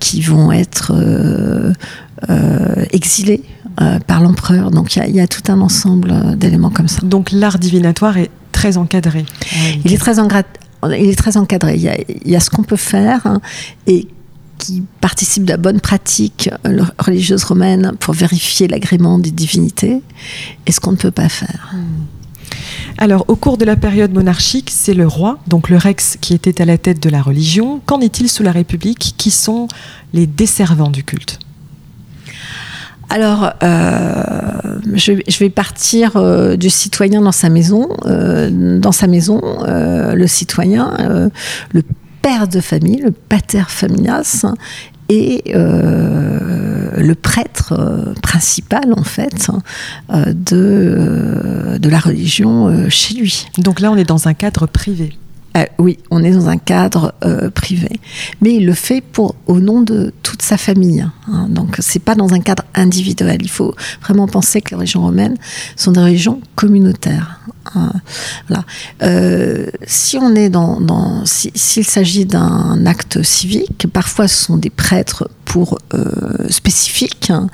qui 0.00 0.20
vont 0.20 0.52
être 0.52 0.92
exilés 2.92 3.42
par 4.06 4.20
l'empereur. 4.20 4.70
Donc 4.70 4.96
il 4.96 5.06
y, 5.06 5.12
y, 5.12 5.20
a 5.20 5.26
tout 5.26 5.50
un 5.50 5.62
ensemble 5.62 6.36
d'éléments 6.36 6.68
comme 6.68 6.88
ça. 6.88 7.00
Donc 7.02 7.32
l'art 7.32 7.58
divinatoire 7.58 8.18
est 8.18 8.30
très 8.52 8.76
encadré. 8.76 9.24
Il 9.86 9.94
est 9.94 9.98
très 9.98 10.18
encadré 10.18 10.50
il 10.86 11.08
est 11.08 11.18
très 11.18 11.36
encadré. 11.36 11.76
Il 11.76 12.30
y 12.30 12.36
a, 12.36 12.40
ce 12.40 12.50
qu'on 12.50 12.62
peut 12.62 12.76
faire 12.76 13.26
hein, 13.26 13.40
et 13.86 14.08
qui 14.58 14.82
participe 15.00 15.44
de 15.44 15.50
la 15.50 15.56
bonne 15.56 15.80
pratique 15.80 16.50
euh, 16.66 16.82
religieuse 16.98 17.44
romaine 17.44 17.92
pour 18.00 18.14
vérifier 18.14 18.66
l'agrément 18.68 19.18
des 19.18 19.30
divinités 19.30 20.02
et 20.66 20.72
ce 20.72 20.80
qu'on 20.80 20.92
ne 20.92 20.96
peut 20.96 21.12
pas 21.12 21.28
faire. 21.28 21.70
Hmm. 21.72 22.04
Alors, 23.00 23.24
au 23.28 23.36
cours 23.36 23.58
de 23.58 23.64
la 23.64 23.76
période 23.76 24.12
monarchique, 24.12 24.70
c'est 24.72 24.94
le 24.94 25.06
roi, 25.06 25.38
donc 25.46 25.68
le 25.68 25.76
rex, 25.76 26.16
qui 26.20 26.34
était 26.34 26.60
à 26.60 26.64
la 26.64 26.78
tête 26.78 27.00
de 27.00 27.08
la 27.08 27.22
religion. 27.22 27.80
Qu'en 27.86 28.00
est-il 28.00 28.28
sous 28.28 28.42
la 28.42 28.50
République? 28.50 29.14
Qui 29.16 29.30
sont 29.30 29.68
les 30.12 30.26
desservants 30.26 30.90
du 30.90 31.04
culte? 31.04 31.38
Alors, 33.10 33.52
euh, 33.62 34.80
je, 34.94 35.38
vais 35.38 35.50
partir 35.50 36.16
euh, 36.16 36.56
du 36.56 36.68
citoyen 36.68 37.22
dans 37.22 37.32
sa 37.32 37.48
maison. 37.48 37.88
Euh, 38.04 38.78
dans 38.78 38.92
sa 38.92 39.06
maison, 39.06 39.40
le 39.66 40.26
citoyen, 40.26 41.30
le 41.72 41.82
père 42.22 42.48
de 42.48 42.60
famille, 42.60 43.00
le 43.00 43.10
pater 43.10 43.62
familias, 43.68 44.44
et 45.08 45.42
le 45.54 47.14
prêtre 47.14 48.14
principal 48.22 48.92
en 48.94 49.04
fait 49.04 49.50
de, 50.10 51.78
de 51.78 51.88
la 51.88 51.98
religion 51.98 52.88
chez 52.90 53.14
lui. 53.14 53.46
Donc 53.58 53.80
là, 53.80 53.90
on 53.90 53.96
est 53.96 54.04
dans 54.04 54.28
un 54.28 54.34
cadre 54.34 54.66
privé. 54.66 55.16
Euh, 55.58 55.64
oui, 55.78 55.98
on 56.10 56.24
est 56.24 56.30
dans 56.30 56.48
un 56.48 56.58
cadre 56.58 57.14
euh, 57.24 57.50
privé, 57.50 58.00
mais 58.40 58.54
il 58.54 58.66
le 58.66 58.74
fait 58.74 59.00
pour 59.00 59.34
au 59.46 59.60
nom 59.60 59.82
de 59.82 60.12
toute 60.22 60.42
sa 60.42 60.56
famille. 60.56 61.00
Hein. 61.00 61.46
donc 61.48 61.76
c'est 61.80 62.02
pas 62.02 62.14
dans 62.14 62.32
un 62.32 62.40
cadre 62.40 62.64
individuel. 62.74 63.38
Il 63.42 63.50
faut 63.50 63.74
vraiment 64.02 64.26
penser 64.26 64.60
que 64.60 64.70
les 64.70 64.76
régions 64.76 65.02
romaines 65.02 65.36
sont 65.76 65.92
des 65.92 66.00
régions 66.00 66.40
communautaires. 66.54 67.40
Hein. 67.74 67.92
Euh, 69.02 69.66
si 69.86 70.16
on 70.16 70.34
est 70.34 70.48
dans, 70.48 71.24
s'il 71.24 71.84
s'agit 71.84 72.24
d'un 72.24 72.86
acte 72.86 73.22
civique, 73.22 73.86
parfois 73.92 74.28
ce 74.28 74.44
sont 74.44 74.56
des 74.56 74.70
prêtres 74.70 75.28
pour 75.48 75.78
spécifiques. 76.50 77.30
Hein. 77.30 77.48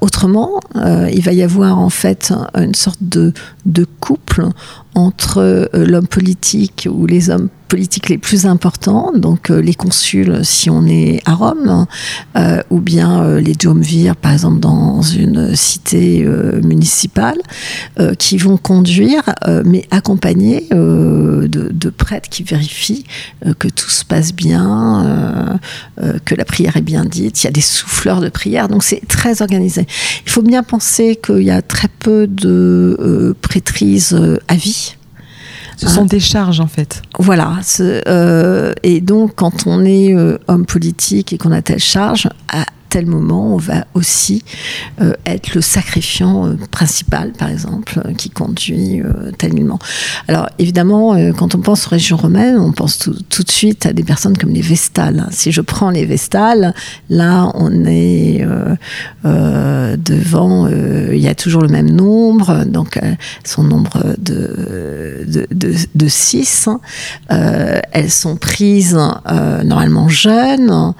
autrement, 0.00 0.60
il 1.12 1.22
va 1.22 1.32
y 1.32 1.42
avoir 1.42 1.78
en 1.78 1.90
fait 1.90 2.32
une 2.54 2.74
sorte 2.74 3.02
de, 3.02 3.32
couple 4.00 4.46
entre 4.94 5.68
l'homme 5.74 6.06
politique 6.06 6.88
ou 6.90 7.06
les 7.06 7.30
hommes 7.30 7.48
politiques 7.72 8.10
les 8.10 8.18
plus 8.18 8.44
importants, 8.44 9.12
donc 9.16 9.50
euh, 9.50 9.62
les 9.62 9.72
consuls 9.72 10.40
si 10.44 10.68
on 10.68 10.84
est 10.84 11.22
à 11.24 11.32
Rome, 11.32 11.86
euh, 12.36 12.62
ou 12.68 12.80
bien 12.80 13.22
euh, 13.22 13.40
les 13.40 13.54
duumvirs 13.54 14.14
par 14.14 14.32
exemple 14.32 14.60
dans 14.60 15.00
une 15.00 15.56
cité 15.56 16.28
municipale, 16.62 17.38
qui 18.18 18.36
vont 18.36 18.56
conduire, 18.56 19.22
mais 19.64 19.86
accompagnés 19.90 20.66
de, 20.70 21.46
de, 21.48 21.90
prêtres 21.90 22.28
qui 22.28 22.42
vérifient 22.42 23.04
que 23.58 23.68
tout 23.68 23.90
se 23.90 24.04
passe 24.04 24.32
bien, 24.32 25.58
que 26.24 26.34
la 26.34 26.44
prière 26.52 26.76
est 26.76 26.82
bien 26.82 27.04
dite. 27.04 27.42
Il 27.42 27.46
y 27.46 27.48
a 27.48 27.52
des 27.52 27.60
souffleurs 27.60 28.20
de 28.20 28.28
prière, 28.28 28.68
donc 28.68 28.82
c'est 28.84 29.02
très 29.08 29.42
organisé. 29.42 29.86
Il 30.26 30.30
faut 30.30 30.42
bien 30.42 30.62
penser 30.62 31.18
qu'il 31.24 31.42
y 31.42 31.50
a 31.50 31.62
très 31.62 31.88
peu 31.88 32.26
de 32.26 33.34
prêtrises 33.40 34.16
à 34.48 34.54
vie. 34.54 34.94
Ce 35.76 35.88
sont 35.88 36.04
des 36.04 36.20
charges 36.20 36.60
en 36.60 36.66
fait. 36.66 37.02
Voilà. 37.18 37.58
Euh, 37.80 38.72
et 38.82 39.00
donc 39.00 39.32
quand 39.36 39.66
on 39.66 39.84
est 39.84 40.14
euh, 40.14 40.38
homme 40.46 40.66
politique 40.66 41.32
et 41.32 41.38
qu'on 41.38 41.52
a 41.52 41.62
telle 41.62 41.80
charge, 41.80 42.28
tel 42.92 43.06
moment 43.06 43.54
on 43.54 43.56
va 43.56 43.86
aussi 43.94 44.44
être 45.24 45.54
le 45.54 45.62
sacrifiant 45.62 46.54
principal, 46.70 47.32
par 47.32 47.48
exemple, 47.48 48.02
qui 48.18 48.28
conduit 48.28 49.00
tel 49.38 49.54
moment. 49.54 49.78
Alors 50.28 50.48
évidemment, 50.58 51.16
quand 51.32 51.54
on 51.54 51.60
pense 51.60 51.86
aux 51.86 51.90
régions 51.90 52.18
romaines, 52.18 52.58
on 52.58 52.72
pense 52.72 52.98
tout, 52.98 53.42
de 53.42 53.50
suite 53.50 53.86
à 53.86 53.94
des 53.94 54.02
personnes 54.02 54.36
comme 54.36 54.50
les 54.50 54.60
Vestales. 54.60 55.26
Si 55.30 55.52
je 55.52 55.62
prends 55.62 55.90
les 55.90 56.04
Vestales, 56.04 56.74
là 57.08 57.50
on 57.54 57.84
est 57.86 58.46
devant, 59.24 60.68
il 60.68 61.20
y 61.20 61.28
a 61.28 61.34
toujours 61.34 61.62
le 61.62 61.68
même 61.68 61.90
nombre, 61.90 62.64
donc 62.66 63.00
son 63.44 63.64
nombre 63.64 64.14
de, 64.18 65.26
de, 65.50 66.08
six. 66.08 66.68
elles 67.28 68.10
sont 68.10 68.36
prises 68.36 68.98
normalement 69.64 70.08
jeunes. 70.08 70.94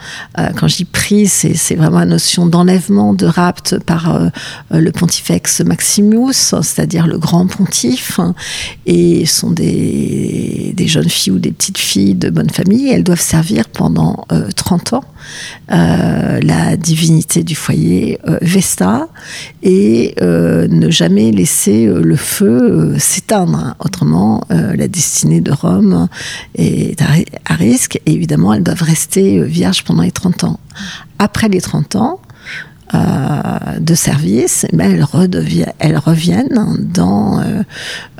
quand 0.57 0.69
je 0.69 0.77
dis 0.77 0.85
prises, 0.85 1.33
c'est 1.55 1.75
vraiment 1.83 1.99
la 1.99 2.07
notion 2.07 2.47
d'enlèvement, 2.47 3.12
de 3.12 3.27
rapt 3.27 3.79
par 3.81 4.15
euh, 4.15 4.29
le 4.71 4.93
pontifex 4.93 5.61
Maximus, 5.62 6.33
c'est-à-dire 6.33 7.07
le 7.07 7.19
grand 7.19 7.47
pontife, 7.47 8.21
et 8.87 9.27
sont 9.27 9.51
des, 9.51 10.75
jeunes 10.87 11.09
filles 11.09 11.33
ou 11.33 11.39
des 11.39 11.53
petites 11.53 11.79
filles 11.79 12.15
de 12.15 12.31
bonne 12.31 12.51
famille. 12.51 12.89
Elles 12.89 13.05
doivent 13.05 13.21
servir 13.21 13.69
pendant 13.69 14.27
30 14.57 14.93
euh, 14.93 14.97
ans 14.97 15.05
euh, 15.73 16.41
la 16.43 16.77
divinité 16.77 17.43
du 17.45 17.55
foyer 17.55 18.19
Vesta 18.43 19.09
et 19.62 20.15
ne 20.21 20.91
jamais 20.91 21.31
laisser 21.31 21.87
le 21.87 22.17
feu 22.17 22.95
s'éteindre. 22.99 23.75
Autrement, 23.79 24.45
la 24.51 24.89
destinée 24.89 25.41
de 25.41 25.53
Rome 25.53 26.09
est 26.57 27.01
à, 27.01 27.55
risque 27.55 28.01
et 28.07 28.12
évidemment, 28.12 28.53
elles 28.53 28.62
doivent 28.62 28.83
rester 28.83 29.43
vierges 29.43 29.85
pendant 29.85 30.03
les 30.03 30.11
30 30.11 30.45
ans. 30.45 30.61
Après 31.23 31.49
les 31.49 31.61
30 31.61 31.95
ans, 31.95 32.21
euh, 32.95 33.79
de 33.79 33.95
service, 33.95 34.67
eh 34.71 34.76
ben, 34.76 34.91
elles, 34.91 35.97
reviennent 35.97 36.76
dans 36.79 37.38
euh, 37.38 37.62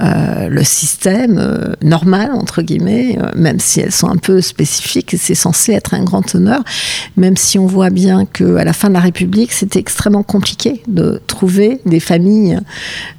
euh, 0.01 0.49
le 0.49 0.65
système 0.65 1.75
normal, 1.83 2.31
entre 2.33 2.63
guillemets, 2.63 3.19
même 3.37 3.59
si 3.59 3.81
elles 3.81 3.93
sont 3.93 4.09
un 4.09 4.17
peu 4.17 4.41
spécifiques, 4.41 5.15
c'est 5.19 5.35
censé 5.35 5.73
être 5.73 5.93
un 5.95 6.05
grand 6.05 6.35
honneur, 6.35 6.63
même 7.17 7.37
si 7.37 7.59
on 7.59 7.67
voit 7.67 7.91
bien 7.91 8.25
qu'à 8.25 8.65
la 8.65 8.73
fin 8.73 8.89
de 8.89 8.95
la 8.95 9.01
République, 9.01 9.53
c'était 9.53 9.81
extrêmement 9.81 10.23
compliqué 10.23 10.83
de 10.87 11.21
trouver 11.27 11.81
des 11.85 12.01
familles 12.01 12.59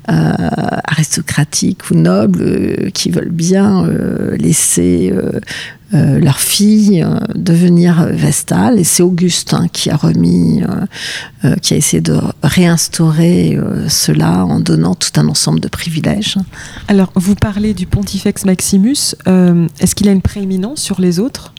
aristocratiques 0.08 1.92
ou 1.92 1.96
nobles 1.96 2.92
qui 2.94 3.12
veulent 3.12 3.30
bien 3.30 3.88
laisser 4.38 5.14
euh, 5.94 6.20
leur 6.20 6.40
fille 6.40 7.04
euh, 7.04 7.20
devenir 7.36 8.08
vestale. 8.08 8.80
Et 8.80 8.84
c'est 8.84 9.04
Augustin 9.04 9.68
qui 9.68 9.92
a 9.92 9.96
remis, 9.96 10.64
euh, 11.44 11.56
qui 11.58 11.74
a 11.74 11.78
essayé 11.78 12.02
de 12.02 12.20
réinstaurer 12.42 13.60
cela 13.90 14.46
en 14.46 14.60
donnant 14.60 14.96
tout 14.96 15.20
un 15.20 15.28
ensemble 15.28 15.60
de 15.60 15.68
privilèges. 15.68 16.38
Alors, 16.88 17.12
vous 17.16 17.36
parlez 17.36 17.74
du 17.74 17.86
pontifex 17.86 18.46
Maximus. 18.46 19.16
Est-ce 19.26 19.96
qu'il 19.96 20.10
a 20.10 20.12
une 20.12 20.22
prééminence 20.22 20.82
sur 20.82 21.00
les 21.00 21.20
autres? 21.20 21.53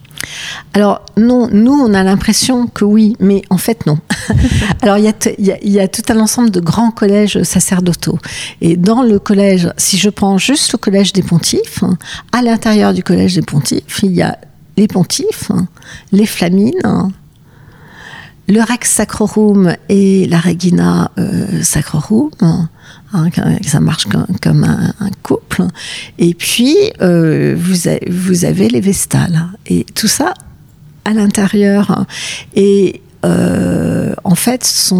Alors 0.73 1.03
non, 1.17 1.49
nous 1.53 1.73
on 1.73 1.95
a 1.95 2.03
l'impression 2.03 2.67
que 2.67 2.85
oui, 2.85 3.17
mais 3.21 3.43
en 3.51 3.59
fait 3.59 3.87
non. 3.87 3.99
Alors 4.83 4.99
il 4.99 5.05
y, 5.39 5.81
a 5.81 5.89
tout 5.89 6.03
un 6.09 6.19
ensemble 6.19 6.51
de 6.51 6.61
grands 6.61 6.91
collèges 6.91 7.43
sacerdotaux. 7.43 8.19
Et 8.61 8.77
dans 8.77 9.03
le 9.03 9.19
collège, 9.19 9.71
si 9.77 9.97
je 9.99 10.11
prends 10.11 10.39
juste 10.39 10.73
le 10.73 10.79
collège 10.79 11.13
des 11.13 11.23
pontifes, 11.23 11.85
à 12.33 12.43
l'intérieur 12.43 12.93
du 12.93 13.03
collège 13.03 13.35
des 13.35 13.43
pontifes, 13.43 14.01
il 14.03 14.13
y 14.13 14.23
a 14.23 14.39
les 14.77 14.89
pontifes, 14.89 15.51
les 16.13 16.27
flamines, 16.27 17.13
le 18.49 18.61
Rex 18.61 18.91
Sacrorum 18.91 19.75
et 19.89 20.27
la 20.27 20.41
Regina 20.41 21.11
euh, 21.19 21.63
Sacrorum, 21.63 22.31
hein, 23.15 23.31
ça 23.63 23.81
marche 23.81 24.07
comme, 24.43 24.65
un, 24.65 25.11
couple. 25.23 25.63
Et 26.19 26.35
puis, 26.35 26.77
euh, 27.01 27.55
vous, 27.57 27.89
vous, 28.11 28.45
avez 28.45 28.69
les 28.69 28.81
Vestales. 28.81 29.47
Et 29.67 29.85
tout 29.95 30.09
ça 30.09 30.35
à 31.05 31.13
l'intérieur. 31.13 32.07
Et 32.55 33.01
euh, 33.25 34.13
en 34.25 34.35
fait, 34.35 34.93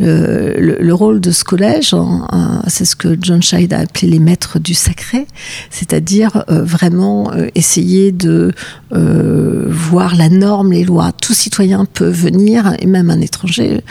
euh, 0.00 0.54
le, 0.58 0.94
rôle 0.94 1.20
de 1.20 1.30
ce 1.30 1.42
collège, 1.42 1.94
hein, 1.94 2.26
euh, 2.32 2.36
c'est 2.66 2.84
ce 2.84 2.96
que 2.96 3.16
John 3.20 3.42
Scheid 3.42 3.72
a 3.72 3.78
appelé 3.80 4.08
les 4.08 4.18
maîtres 4.18 4.58
du 4.58 4.74
sacré, 4.74 5.26
c'est-à-dire 5.70 6.44
vraiment 6.48 7.32
essayer 7.54 8.12
de 8.12 8.52
voir 8.90 10.16
la 10.16 10.28
norme, 10.28 10.72
les 10.72 10.84
lois. 10.84 11.12
Tout 11.12 11.34
citoyen 11.34 11.86
peut 11.86 12.08
venir, 12.08 12.74
et 12.78 12.86
même 12.86 13.10
un 13.10 13.20
étranger, 13.20 13.82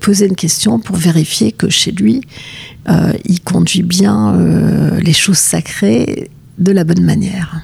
poser 0.00 0.26
une 0.26 0.36
question 0.36 0.78
pour 0.78 0.96
vérifier 0.96 1.52
que 1.52 1.68
chez 1.68 1.92
lui, 1.92 2.22
il 2.88 3.40
conduit 3.40 3.82
bien 3.82 4.36
les 5.00 5.12
choses 5.12 5.38
sacrées 5.38 6.30
de 6.58 6.72
la 6.72 6.84
bonne 6.84 7.04
manière. 7.04 7.62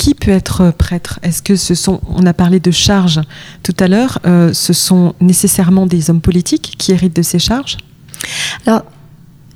Qui 0.00 0.14
peut 0.14 0.30
être 0.30 0.70
prêtre? 0.70 1.20
Est-ce 1.22 1.42
que 1.42 1.56
ce 1.56 1.74
sont, 1.74 2.00
on 2.08 2.24
a 2.24 2.32
parlé 2.32 2.58
de 2.58 2.70
charges 2.70 3.20
tout 3.62 3.74
à 3.78 3.86
l'heure, 3.86 4.18
euh, 4.24 4.50
ce 4.54 4.72
sont 4.72 5.14
nécessairement 5.20 5.84
des 5.84 6.08
hommes 6.08 6.22
politiques 6.22 6.76
qui 6.78 6.92
héritent 6.92 7.16
de 7.16 7.20
ces 7.20 7.38
charges? 7.38 7.76
Alors, 8.64 8.84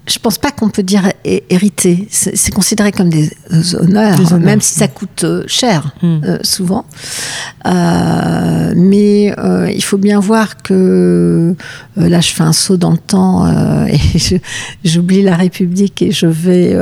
je 0.07 0.19
pense 0.19 0.37
pas 0.37 0.51
qu'on 0.51 0.69
peut 0.69 0.83
dire 0.83 1.11
hériter. 1.25 2.07
C'est 2.11 2.53
considéré 2.53 2.93
comme 2.93 3.09
des 3.09 3.31
honneurs, 3.75 4.19
même 4.39 4.61
si 4.61 4.75
ça 4.75 4.87
coûte 4.87 5.25
euh, 5.25 5.45
cher, 5.47 5.95
hmm. 6.03 6.21
euh, 6.25 6.39
souvent. 6.43 6.85
Euh, 7.67 8.75
mais 8.77 9.35
il 9.75 9.83
faut 9.83 9.99
bien 9.99 10.21
voir 10.21 10.57
que 10.63 11.55
là, 11.97 12.21
je 12.21 12.33
fais 12.33 12.43
un 12.43 12.53
saut 12.53 12.77
dans 12.77 12.93
le 12.93 12.99
temps 12.99 13.47
et 13.87 13.99
j'oublie 14.85 15.23
la 15.23 15.37
République 15.37 16.03
et 16.03 16.13
je 16.13 16.27
vais 16.27 16.77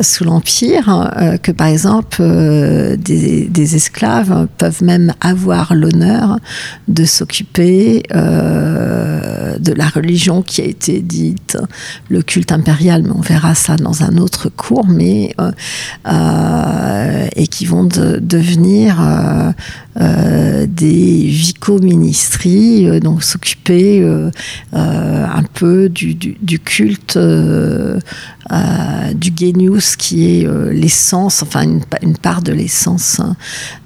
sous 0.00 0.24
l'Empire. 0.24 1.10
que 1.42 1.52
par 1.52 1.66
exemple, 1.66 2.22
des, 2.98 3.46
des, 3.46 3.76
esclaves 3.76 4.48
peuvent 4.58 4.82
même 4.82 5.12
avoir 5.20 5.74
l'honneur 5.74 6.38
de 6.88 7.04
s'occuper 7.04 8.02
de 8.12 9.72
la 9.72 9.88
religion 9.88 10.42
qui 10.42 10.60
a 10.60 10.64
été 10.64 11.00
dite 11.00 11.56
le 12.08 12.22
culte 12.22 12.52
impérial, 12.52 13.02
mais 13.02 13.12
on 13.14 13.20
verra 13.20 13.54
ça 13.54 13.76
dans 13.76 14.02
un 14.02 14.16
autre 14.16 14.48
cours, 14.48 14.86
mais 14.86 15.34
euh, 15.40 15.52
euh, 16.08 17.26
et 17.36 17.46
qui 17.46 17.66
vont 17.66 17.84
devenir 17.84 18.96
euh, 20.00 20.66
des 21.42 21.46
vico-ministries, 21.46 23.00
donc 23.00 23.22
s'occuper 23.22 24.04
un 24.72 25.42
peu 25.54 25.88
du, 25.88 26.14
du 26.14 26.58
culte 26.58 27.18
euh, 28.50 29.14
du 29.14 29.32
genius 29.34 29.94
qui 29.94 30.26
est 30.26 30.46
euh, 30.46 30.72
l'essence, 30.72 31.42
enfin 31.42 31.62
une, 31.62 32.16
part 32.16 32.42
de 32.42 32.52
l'essence 32.52 33.20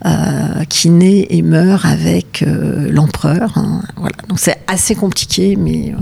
euh, 0.05 0.65
qui 0.71 0.89
naît 0.89 1.27
et 1.29 1.43
meurt 1.43 1.85
avec 1.85 2.43
l'empereur. 2.91 3.53
Hein. 3.57 3.83
voilà. 3.97 4.17
Donc 4.29 4.39
c'est 4.41 4.59
assez 4.67 4.95
compliqué, 4.95 5.57
mais 5.57 5.95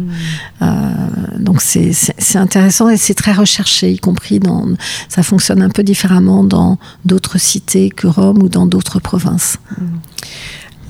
mm. 0.61 1.43
donc 1.43 1.61
c'est 1.61 2.37
intéressant 2.37 2.89
et 2.89 2.97
c'est 2.97 3.15
très 3.15 3.33
recherché, 3.33 3.91
y 3.91 3.99
compris 3.99 4.39
dans. 4.39 4.67
Ça 5.09 5.23
fonctionne 5.23 5.61
un 5.61 5.71
peu 5.71 5.83
différemment 5.83 6.45
dans 6.45 6.79
d'autres 7.05 7.39
cités 7.39 7.91
que 7.91 8.07
Rome 8.07 8.43
ou 8.43 8.49
dans 8.49 8.67
d'autres 8.67 9.01
provinces. 9.01 9.59
Mm. 9.79 9.85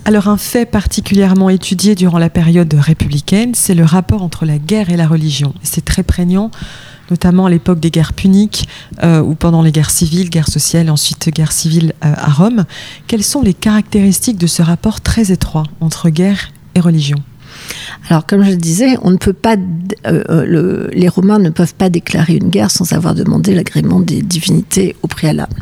Alors 0.07 0.29
un 0.29 0.37
fait 0.37 0.67
particulièrement 0.67 1.49
étudié 1.49 1.95
durant 1.95 2.19
la 2.19 2.29
période 2.29 2.73
républicaine, 2.75 3.55
c'est 3.55 3.75
le 3.75 3.85
rapport 3.85 4.23
entre 4.23 4.45
la 4.45 4.59
guerre 4.59 4.91
et 4.91 4.99
la 4.99 5.07
religion. 5.07 5.55
C'est 5.63 5.85
très 5.85 6.03
prégnant 6.03 6.51
notamment 7.11 7.47
à 7.47 7.51
l'époque 7.51 7.81
des 7.81 7.91
guerres 7.91 8.13
puniques 8.13 8.69
euh, 9.03 9.21
ou 9.21 9.35
pendant 9.35 9.63
les 9.63 9.73
guerres 9.73 9.91
civiles, 9.91 10.31
guerres 10.31 10.49
sociales 10.49 10.91
ensuite 10.91 11.29
guerre 11.29 11.53
civile 11.53 11.93
euh, 12.05 12.15
à 12.17 12.31
Rome. 12.31 12.65
Quelles 13.07 13.25
sont 13.25 13.43
les 13.43 13.55
caractéristiques 13.55 14.39
de 14.39 14.47
ce 14.47 14.63
rapport 14.63 15.01
très 15.01 15.33
étroit 15.33 15.65
entre 15.81 16.09
guerre 16.09 16.51
et 16.75 16.81
religion? 16.81 17.19
Alors, 18.11 18.27
comme 18.27 18.45
je 18.45 18.51
le 18.51 18.57
disais, 18.57 18.97
pas, 19.43 19.57
euh, 20.07 20.89
les 20.93 21.09
Romains 21.09 21.39
ne 21.39 21.51
peuvent 21.51 21.75
pas 21.75 21.89
déclarer 21.89 22.35
une 22.35 22.51
guerre 22.51 22.71
sans 22.71 22.93
avoir 22.93 23.15
demandé 23.15 23.55
l'agrément 23.55 24.01
des 24.01 24.23
divinités 24.23 24.95
au 25.03 25.07
préalable. 25.07 25.55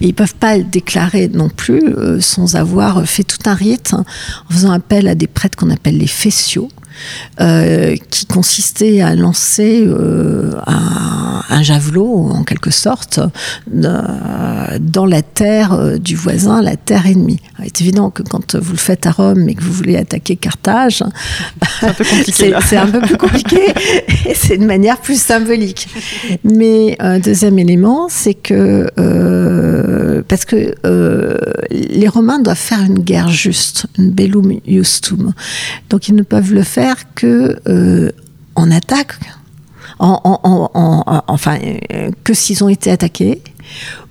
Ils 0.00 0.08
ne 0.08 0.12
peuvent 0.12 0.34
pas 0.34 0.56
le 0.56 0.64
déclarer 0.64 1.28
non 1.28 1.48
plus 1.48 1.82
sans 2.20 2.56
avoir 2.56 3.06
fait 3.06 3.24
tout 3.24 3.38
un 3.46 3.54
rite 3.54 3.94
en 3.94 4.04
faisant 4.52 4.70
appel 4.70 5.08
à 5.08 5.14
des 5.14 5.26
prêtres 5.26 5.58
qu'on 5.58 5.70
appelle 5.70 5.98
les 5.98 6.06
fessiaux, 6.06 6.68
euh, 7.40 7.96
qui 8.10 8.26
consistait 8.26 9.00
à 9.00 9.14
lancer 9.14 9.84
euh, 9.86 10.52
un 10.66 11.30
un, 11.48 11.62
javelot, 11.62 12.30
en 12.30 12.44
quelque 12.44 12.70
sorte, 12.70 13.18
dans 13.66 15.06
la 15.06 15.22
terre 15.22 15.98
du 15.98 16.14
voisin, 16.14 16.62
la 16.62 16.76
terre 16.76 17.06
ennemie. 17.06 17.40
Il 17.58 17.66
est 17.66 17.80
évident 17.80 18.10
que 18.10 18.22
quand 18.22 18.54
vous 18.56 18.72
le 18.72 18.78
faites 18.78 19.06
à 19.06 19.10
Rome 19.10 19.48
et 19.48 19.54
que 19.54 19.62
vous 19.62 19.72
voulez 19.72 19.96
attaquer 19.96 20.36
Carthage, 20.36 21.02
c'est 22.28 22.76
un, 22.76 22.86
peu 22.86 23.00
plus 23.00 23.16
compliqué 23.16 23.60
et 24.28 24.34
c'est 24.34 24.58
de 24.58 24.64
manière 24.64 24.98
plus 24.98 25.20
symbolique. 25.20 25.88
Mais 26.44 26.96
un 27.00 27.18
deuxième 27.18 27.58
élément, 27.58 28.08
c'est 28.08 28.34
que 28.34 28.86
parce 30.28 30.44
que 30.44 30.74
les 31.70 32.08
Romains 32.08 32.38
doivent 32.38 32.56
faire 32.56 32.82
une 32.82 33.00
guerre 33.00 33.28
juste, 33.28 33.86
une 33.98 34.10
bellum 34.10 34.60
justum. 34.66 35.32
Donc 35.88 36.08
ils 36.08 36.14
ne 36.14 36.22
peuvent 36.22 36.52
le 36.52 36.62
faire 36.62 36.89
que 37.14 37.60
euh, 37.68 38.10
en 38.54 38.70
attaque, 38.70 39.18
en, 39.98 41.22
enfin, 41.26 41.58
euh, 41.92 42.10
que 42.24 42.32
s'ils 42.32 42.64
ont 42.64 42.68
été 42.68 42.90
attaqués, 42.90 43.42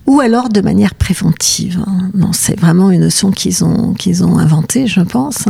ou 0.06 0.20
alors 0.20 0.50
de 0.50 0.62
manière 0.62 0.96
préventive. 0.96 1.84
Non, 2.14 2.32
c'est 2.32 2.60
vraiment 2.60 2.92
une 2.92 3.02
notion 3.02 3.32
qu'ils 3.32 3.64
ont, 3.64 3.94
qu'ils 3.94 4.24
ont 4.24 4.38
inventée, 4.38 4.88
je 4.88 5.02
pense. 5.02 5.46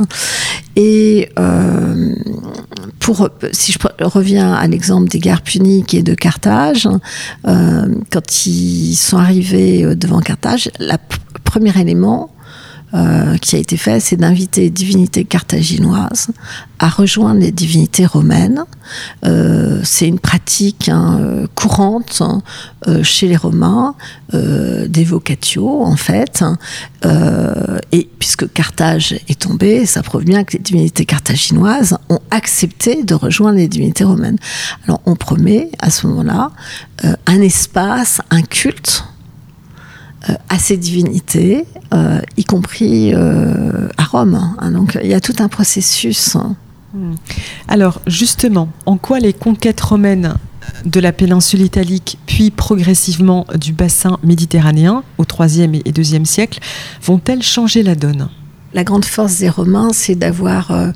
Et 0.75 1.29
euh, 1.37 2.13
pour, 2.99 3.29
si 3.51 3.73
je 3.73 3.77
reviens 4.03 4.53
à 4.53 4.67
l'exemple 4.67 5.09
des 5.09 5.19
guerres 5.19 5.41
puniques 5.41 5.93
et 5.93 6.03
de 6.03 6.13
Carthage, 6.13 6.87
quand 7.43 8.45
ils 8.45 8.95
sont 8.95 9.17
arrivés 9.17 9.95
devant 9.95 10.19
Carthage, 10.19 10.71
le 10.79 10.95
premier 11.43 11.77
élément, 11.79 12.31
euh, 12.93 13.37
qui 13.37 13.55
a 13.55 13.59
été 13.59 13.77
fait, 13.77 13.99
c'est 13.99 14.15
d'inviter 14.15 14.61
les 14.61 14.69
divinités 14.69 15.23
carthaginoises 15.23 16.29
à 16.79 16.89
rejoindre 16.89 17.41
les 17.41 17.51
divinités 17.51 18.05
romaines. 18.05 18.63
Euh, 19.25 19.81
c'est 19.83 20.07
une 20.07 20.19
pratique 20.19 20.89
hein, 20.89 21.19
euh, 21.19 21.47
courante 21.53 22.23
euh, 22.87 23.03
chez 23.03 23.27
les 23.27 23.35
Romains, 23.35 23.95
euh, 24.33 24.87
des 24.87 25.03
vocatio 25.03 25.83
en 25.83 25.95
fait. 25.95 26.43
et 27.91 28.09
puisque 28.17 28.51
Carthage 28.51 29.19
est 29.27 29.39
tombée, 29.39 29.85
ça 29.85 30.01
prouve 30.01 30.23
bien 30.23 30.43
que 30.43 30.53
les 30.53 30.63
divinités 30.63 31.05
carthaginoises 31.05 31.97
ont 32.09 32.19
accepté 32.31 33.03
de 33.03 33.13
rejoindre 33.13 33.57
les 33.57 33.67
divinités 33.67 34.03
romaines. 34.03 34.37
Alors 34.85 35.01
on 35.05 35.15
promet 35.15 35.71
à 35.79 35.89
ce 35.89 36.07
moment-là 36.07 36.51
un 37.25 37.41
espace, 37.41 38.21
un 38.29 38.41
culte 38.41 39.03
à 40.49 40.59
ces 40.59 40.77
divinités, 40.77 41.65
euh, 41.93 42.19
y 42.37 42.43
compris 42.43 43.13
euh, 43.13 43.87
à 43.97 44.03
Rome. 44.03 44.35
Hein. 44.35 44.71
donc 44.71 44.97
il 45.01 45.09
y 45.09 45.13
a 45.13 45.21
tout 45.21 45.35
un 45.39 45.47
processus. 45.47 46.35
Hmm. 46.93 47.15
Alors 47.67 48.01
justement, 48.07 48.69
en 48.85 48.97
quoi 48.97 49.19
les 49.19 49.33
conquêtes 49.33 49.81
romaines 49.81 50.35
de 50.85 50.99
la 50.99 51.11
péninsule 51.11 51.61
italique, 51.61 52.17
puis 52.25 52.51
progressivement 52.51 53.45
du 53.55 53.73
bassin 53.73 54.17
méditerranéen 54.23 55.03
au 55.17 55.23
IIIe 55.23 55.81
et 55.85 55.89
IIe 55.89 56.25
siècle, 56.25 56.59
vont-elles 57.03 57.43
changer 57.43 57.83
la 57.83 57.95
donne? 57.95 58.29
La 58.73 58.83
grande 58.83 59.05
force 59.05 59.39
des 59.39 59.49
Romains, 59.49 59.91
c'est 59.93 60.15
d'avoir 60.15 60.71
euh, 60.71 60.89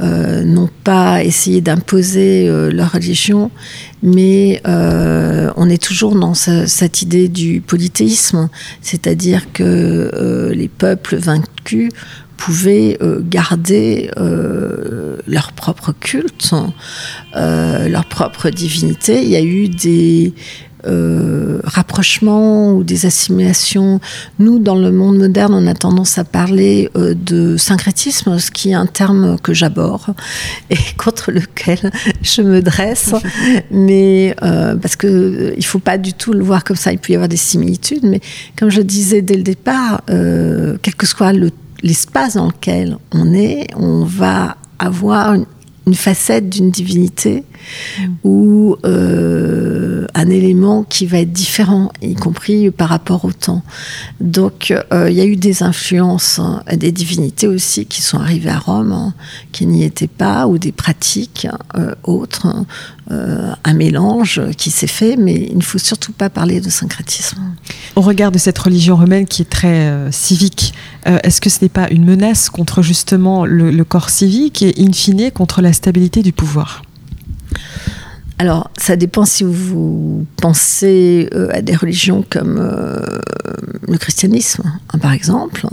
euh, 0.00 0.42
non 0.42 0.68
pas 0.84 1.22
essayé 1.22 1.60
d'imposer 1.60 2.48
euh, 2.48 2.70
leur 2.70 2.92
religion, 2.92 3.50
mais 4.02 4.60
on 4.64 5.68
est 5.68 5.82
toujours 5.82 6.16
dans 6.16 6.34
cette 6.34 7.02
idée 7.02 7.28
du 7.28 7.60
polythéisme, 7.60 8.48
c'est-à-dire 8.80 9.52
que 9.52 10.50
les 10.52 10.68
peuples 10.68 11.16
vaincus 11.16 11.90
pouvaient 12.36 12.98
garder 13.20 14.10
leur 14.16 15.52
propre 15.52 15.92
culte, 15.92 16.52
leur 17.34 18.04
propre 18.06 18.50
divinité. 18.50 19.22
Il 19.22 19.28
y 19.28 19.36
a 19.36 19.42
eu 19.42 19.68
des 19.68 20.34
euh, 20.86 21.60
rapprochements 21.64 22.72
ou 22.72 22.82
des 22.82 23.06
assimilations. 23.06 24.00
Nous, 24.38 24.58
dans 24.58 24.74
le 24.74 24.90
monde 24.90 25.18
moderne, 25.18 25.54
on 25.54 25.66
a 25.66 25.74
tendance 25.74 26.18
à 26.18 26.24
parler 26.24 26.90
euh, 26.96 27.14
de 27.14 27.56
syncrétisme, 27.56 28.38
ce 28.38 28.50
qui 28.50 28.70
est 28.70 28.74
un 28.74 28.86
terme 28.86 29.38
que 29.38 29.54
j'aborde 29.54 30.14
et 30.70 30.78
contre 30.96 31.30
lequel 31.30 31.92
je 32.22 32.42
me 32.42 32.62
dresse. 32.62 33.12
mais 33.70 34.34
euh, 34.42 34.74
parce 34.76 34.96
que 34.96 35.54
il 35.56 35.64
faut 35.64 35.78
pas 35.78 35.98
du 35.98 36.14
tout 36.14 36.32
le 36.32 36.42
voir 36.42 36.64
comme 36.64 36.76
ça. 36.76 36.92
Il 36.92 36.98
peut 36.98 37.12
y 37.12 37.16
avoir 37.16 37.28
des 37.28 37.36
similitudes, 37.36 38.04
mais 38.04 38.20
comme 38.58 38.70
je 38.70 38.82
disais 38.82 39.22
dès 39.22 39.36
le 39.36 39.44
départ, 39.44 40.02
quel 40.06 40.94
que 40.96 41.06
soit 41.06 41.32
l'espace 41.82 42.34
dans 42.34 42.46
lequel 42.46 42.96
on 43.12 43.32
est, 43.34 43.68
on 43.76 44.04
va 44.04 44.56
avoir 44.78 45.34
une, 45.34 45.46
une 45.86 45.94
facette 45.94 46.48
d'une 46.48 46.70
divinité 46.70 47.44
mm. 47.98 48.04
ou 48.24 48.76
euh, 48.84 49.91
un 50.22 50.30
élément 50.30 50.84
qui 50.84 51.06
va 51.06 51.18
être 51.18 51.32
différent, 51.32 51.90
y 52.00 52.14
compris 52.14 52.70
par 52.70 52.88
rapport 52.88 53.24
au 53.24 53.32
temps. 53.32 53.62
Donc 54.20 54.72
euh, 54.92 55.10
il 55.10 55.16
y 55.16 55.20
a 55.20 55.24
eu 55.24 55.36
des 55.36 55.64
influences, 55.64 56.38
hein, 56.38 56.62
des 56.76 56.92
divinités 56.92 57.48
aussi 57.48 57.86
qui 57.86 58.02
sont 58.02 58.18
arrivées 58.18 58.50
à 58.50 58.58
Rome, 58.58 58.92
hein, 58.92 59.14
qui 59.50 59.66
n'y 59.66 59.82
étaient 59.82 60.06
pas, 60.06 60.46
ou 60.46 60.58
des 60.58 60.70
pratiques 60.70 61.48
euh, 61.76 61.94
autres, 62.04 62.46
hein, 62.46 62.66
un 63.64 63.74
mélange 63.74 64.40
qui 64.56 64.70
s'est 64.70 64.86
fait, 64.86 65.16
mais 65.16 65.48
il 65.50 65.58
ne 65.58 65.62
faut 65.62 65.78
surtout 65.78 66.12
pas 66.12 66.30
parler 66.30 66.60
de 66.60 66.70
syncrétisme. 66.70 67.38
Au 67.96 68.00
regard 68.00 68.30
de 68.32 68.38
cette 68.38 68.58
religion 68.58 68.96
romaine 68.96 69.26
qui 69.26 69.42
est 69.42 69.50
très 69.50 70.10
civique, 70.12 70.72
est-ce 71.04 71.42
que 71.42 71.50
ce 71.50 71.58
n'est 71.60 71.68
pas 71.68 71.88
une 71.90 72.06
menace 72.06 72.48
contre 72.48 72.80
justement 72.80 73.44
le, 73.44 73.70
le 73.70 73.84
corps 73.84 74.08
civique 74.08 74.62
et 74.62 74.72
in 74.78 74.92
fine 74.92 75.30
contre 75.30 75.60
la 75.60 75.74
stabilité 75.74 76.22
du 76.22 76.32
pouvoir? 76.32 76.82
Alors, 78.38 78.70
ça 78.76 78.96
dépend 78.96 79.24
si 79.24 79.44
vous 79.44 80.26
pensez 80.40 81.28
euh, 81.34 81.48
à 81.52 81.62
des 81.62 81.76
religions 81.76 82.24
comme 82.28 82.58
euh, 82.58 83.20
le 83.86 83.96
christianisme, 83.98 84.64
hein, 84.92 84.98
par 84.98 85.12
exemple. 85.12 85.66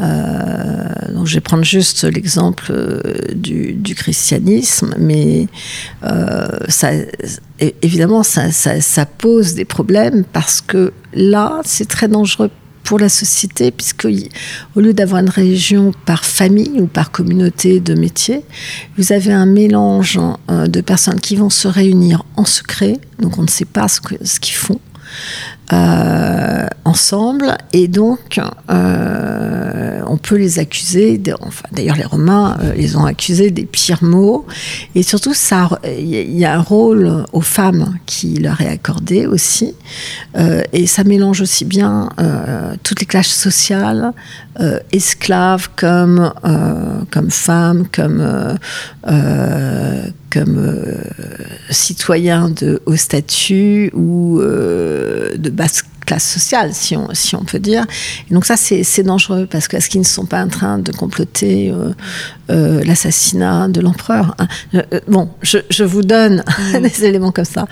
Euh, 0.00 0.88
donc, 1.14 1.26
je 1.26 1.34
vais 1.34 1.40
prendre 1.40 1.64
juste 1.64 2.04
l'exemple 2.04 2.70
du, 3.34 3.94
christianisme, 3.94 4.94
mais 4.98 5.48
ça, 6.68 6.90
évidemment, 7.80 8.22
ça, 8.22 8.50
ça, 8.50 9.06
pose 9.06 9.54
des 9.54 9.64
problèmes 9.64 10.24
parce 10.24 10.60
que 10.60 10.92
là, 11.14 11.60
c'est 11.64 11.88
très 11.88 12.08
dangereux 12.08 12.50
pour 12.86 13.00
la 13.00 13.08
société, 13.08 13.72
puisque 13.72 14.06
au 14.76 14.80
lieu 14.80 14.94
d'avoir 14.94 15.20
une 15.20 15.28
religion 15.28 15.92
par 16.06 16.24
famille 16.24 16.80
ou 16.80 16.86
par 16.86 17.10
communauté 17.10 17.80
de 17.80 17.94
métiers, 17.94 18.42
vous 18.96 19.12
avez 19.12 19.32
un 19.32 19.44
mélange 19.44 20.20
euh, 20.50 20.68
de 20.68 20.80
personnes 20.80 21.20
qui 21.20 21.34
vont 21.34 21.50
se 21.50 21.66
réunir 21.66 22.24
en 22.36 22.44
secret, 22.44 23.00
donc 23.18 23.38
on 23.38 23.42
ne 23.42 23.48
sait 23.48 23.64
pas 23.64 23.88
ce 23.88 24.00
qu'ils 24.40 24.54
font, 24.54 24.80
euh, 25.72 26.66
ensemble. 26.84 27.56
Et 27.72 27.88
donc 27.88 28.40
euh, 28.70 30.00
on 30.06 30.16
peut 30.16 30.36
les 30.36 30.60
accuser 30.60 31.20
d'ailleurs 31.72 31.96
les 31.96 32.04
Romains 32.04 32.56
euh, 32.62 32.72
les 32.74 32.94
ont 32.94 33.04
accusés 33.04 33.50
des 33.50 33.64
pires 33.64 34.04
mots. 34.04 34.46
Et 34.94 35.02
surtout 35.02 35.34
ça 35.34 35.68
il 35.84 36.38
y 36.38 36.44
a 36.44 36.54
un 36.54 36.62
rôle 36.62 37.24
aux 37.32 37.40
femmes 37.40 37.98
qui 38.06 38.38
leur 38.38 38.60
est 38.60 38.68
accordé 38.68 39.26
aussi. 39.26 39.74
Et 40.72 40.86
ça 40.86 41.02
mélange 41.02 41.40
aussi 41.40 41.64
bien 41.64 42.10
toutes 42.82 43.00
les 43.00 43.06
classes 43.06 43.26
sociales 43.26 44.12
esclaves 44.92 45.68
comme 45.76 46.32
comme 47.10 47.30
femmes 47.30 47.86
comme 47.92 48.56
comme 50.36 50.58
euh, 50.58 50.94
citoyen 51.70 52.50
de 52.50 52.80
haut 52.86 52.96
statut 52.96 53.90
ou 53.94 54.40
de 54.40 55.50
basse 55.56 55.82
classe 56.06 56.24
sociale, 56.24 56.70
si 56.72 56.96
on, 56.96 57.08
si 57.14 57.34
on 57.34 57.42
peut 57.42 57.58
dire. 57.58 57.84
Et 58.30 58.34
donc 58.34 58.44
ça, 58.44 58.56
c'est 58.56 59.02
dangereux, 59.02 59.48
parce 59.50 59.66
qu'est-ce 59.66 59.90
qu'ils 59.90 60.02
ne 60.02 60.06
sont 60.06 60.24
pas 60.24 60.44
en 60.44 60.46
train 60.46 60.78
de 60.78 60.92
comploter 60.92 61.74
euh, 62.48 62.84
l'assassinat 62.84 63.66
de 63.66 63.80
l'empereur 63.80 64.36
hein? 64.38 64.46
Bon, 65.08 65.28
je, 65.42 65.58
je, 65.68 65.82
vous 65.82 66.02
donne 66.02 66.44
mm. 66.74 66.80
des 66.80 67.04
éléments 67.04 67.32
comme 67.32 67.44
ça. 67.44 67.66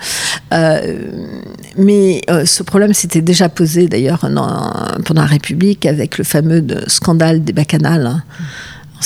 mais 1.77 2.21
ce 2.45 2.63
problème 2.63 2.93
s'était 2.93 3.21
déjà 3.21 3.47
posé, 3.47 3.87
d'ailleurs, 3.87 4.19
pendant 4.19 5.21
la 5.21 5.25
République, 5.25 5.85
avec 5.85 6.17
le 6.17 6.25
fameux 6.25 6.61
scandale 6.87 7.41
des 7.41 7.53
bacchanales. 7.53 8.05
Hein. 8.05 8.23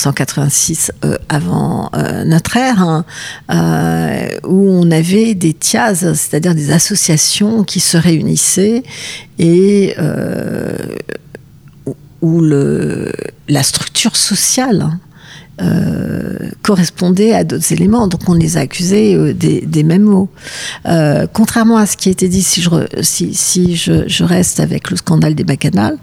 186 0.00 0.92
euh, 1.04 1.16
avant 1.28 1.90
euh, 1.94 2.24
notre 2.24 2.56
ère, 2.56 2.80
hein, 2.80 3.04
euh, 3.50 4.28
où 4.44 4.68
on 4.70 4.90
avait 4.90 5.34
des 5.34 5.52
TIAS, 5.52 6.14
c'est-à-dire 6.14 6.54
des 6.54 6.72
associations 6.72 7.64
qui 7.64 7.80
se 7.80 7.96
réunissaient 7.96 8.82
et 9.38 9.94
où 12.22 12.40
le, 12.40 13.12
la 13.48 13.62
structure 13.62 14.16
sociale 14.16 14.90
correspondaient 16.62 17.32
à 17.32 17.44
d'autres 17.44 17.72
éléments. 17.72 18.08
Donc 18.08 18.28
on 18.28 18.34
les 18.34 18.56
a 18.56 18.60
accusés 18.60 19.34
des, 19.34 19.82
mêmes 19.82 20.02
mots. 20.02 20.28
contrairement 21.32 21.76
à 21.76 21.86
ce 21.86 21.96
qui 21.96 22.08
a 22.08 22.12
été 22.12 22.28
dit, 22.28 22.42
si 22.42 22.62
je, 22.62 24.04
je, 24.06 24.24
reste 24.24 24.60
avec 24.60 24.90
le 24.90 24.96
scandale 24.96 25.34
des 25.34 25.44
bacchanales, 25.44 25.98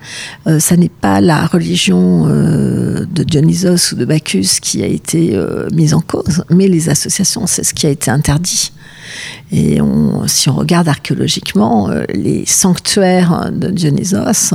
ça 0.60 0.76
n'est 0.78 0.90
pas 0.90 1.22
la 1.22 1.46
religion 1.46 2.26
de 2.28 3.24
Dionysos 3.24 3.94
ou 3.94 3.96
de 3.96 4.06
Bacchus 4.06 4.60
qui 4.62 4.84
a 4.84 4.88
été 4.88 5.40
mise 5.74 5.94
en 5.94 6.02
cause, 6.02 6.44
mais 6.50 6.68
les 6.68 6.90
associations, 6.90 7.48
c'est 7.48 7.64
ce 7.64 7.74
qui 7.74 7.88
a 7.88 7.90
été 7.90 8.12
interdit. 8.12 8.72
Et 9.52 9.80
si 10.28 10.50
on 10.50 10.56
regarde 10.56 10.88
archéologiquement, 10.88 11.90
euh, 11.90 12.04
les 12.14 12.46
sanctuaires 12.46 13.50
de 13.52 13.70
Dionysos 13.70 14.54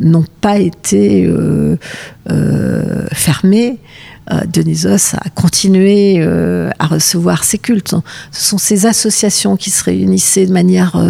n'ont 0.00 0.24
pas 0.40 0.58
été 0.58 1.26
euh, 1.26 1.76
euh, 2.30 3.06
fermés. 3.12 3.78
Dionysos 4.48 5.14
a 5.14 5.30
continué 5.30 6.20
à 6.20 6.86
recevoir 6.88 7.44
ses 7.44 7.58
cultes. 7.58 7.94
Ce 8.32 8.44
sont 8.48 8.58
ces 8.58 8.84
associations 8.84 9.56
qui 9.56 9.70
se 9.70 9.84
réunissaient 9.84 10.46
de 10.46 10.52
manière 10.52 11.00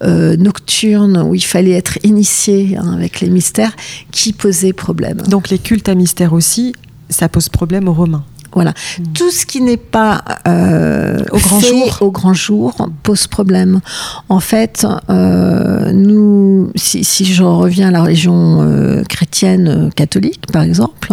nocturne, 0.00 1.24
où 1.26 1.34
il 1.34 1.44
fallait 1.44 1.72
être 1.72 1.98
initié 2.04 2.76
hein, 2.76 2.92
avec 2.94 3.20
les 3.20 3.30
mystères, 3.30 3.74
qui 4.12 4.32
posaient 4.32 4.72
problème. 4.72 5.22
Donc 5.22 5.50
les 5.50 5.58
cultes 5.58 5.88
à 5.88 5.96
mystère 5.96 6.34
aussi, 6.34 6.72
ça 7.10 7.28
pose 7.28 7.48
problème 7.48 7.88
aux 7.88 7.94
Romains 7.94 8.24
voilà. 8.54 8.72
Hmm. 8.98 9.04
Tout 9.14 9.30
ce 9.30 9.46
qui 9.46 9.60
n'est 9.60 9.76
pas 9.76 10.22
euh, 10.46 11.18
au, 11.30 11.38
grand 11.38 11.60
jour. 11.60 11.98
au 12.00 12.10
grand 12.10 12.34
jour 12.34 12.88
pose 13.02 13.26
problème. 13.26 13.80
En 14.28 14.40
fait, 14.40 14.86
euh, 15.10 15.92
nous, 15.92 16.70
si, 16.74 17.04
si, 17.04 17.24
je 17.24 17.42
reviens 17.42 17.88
à 17.88 17.90
la 17.90 18.02
religion 18.02 18.62
euh, 18.62 19.02
chrétienne 19.04 19.90
catholique, 19.94 20.46
par 20.52 20.62
exemple, 20.62 21.12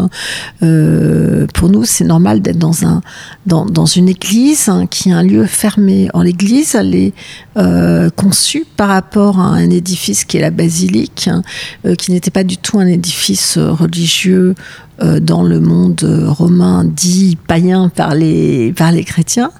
pour 1.53 1.69
nous, 1.69 1.85
c'est 1.85 2.03
normal 2.05 2.41
d'être 2.41 2.57
dans, 2.57 2.85
un, 2.85 3.01
dans, 3.45 3.65
dans 3.65 3.85
une 3.85 4.09
église 4.09 4.69
hein, 4.69 4.85
qui 4.87 5.09
est 5.09 5.13
un 5.13 5.23
lieu 5.23 5.45
fermé. 5.45 6.09
En 6.13 6.21
l'église, 6.21 6.75
elle 6.75 6.95
est 6.95 7.13
conçue 8.15 8.65
par 8.77 8.89
rapport 8.89 9.39
à 9.39 9.47
un 9.47 9.69
édifice 9.69 10.23
qui 10.23 10.37
est 10.37 10.41
la 10.41 10.51
basilique, 10.51 11.29
hein, 11.29 11.41
qui 11.95 12.11
n'était 12.11 12.31
pas 12.31 12.43
du 12.43 12.57
tout 12.57 12.79
un 12.79 12.87
édifice 12.87 13.57
religieux 13.57 14.55
euh, 15.01 15.19
dans 15.19 15.43
le 15.43 15.59
monde 15.59 16.03
romain 16.27 16.83
dit 16.85 17.37
païen 17.47 17.89
par 17.89 18.15
les, 18.15 18.73
par 18.73 18.91
les 18.91 19.03
chrétiens, 19.03 19.51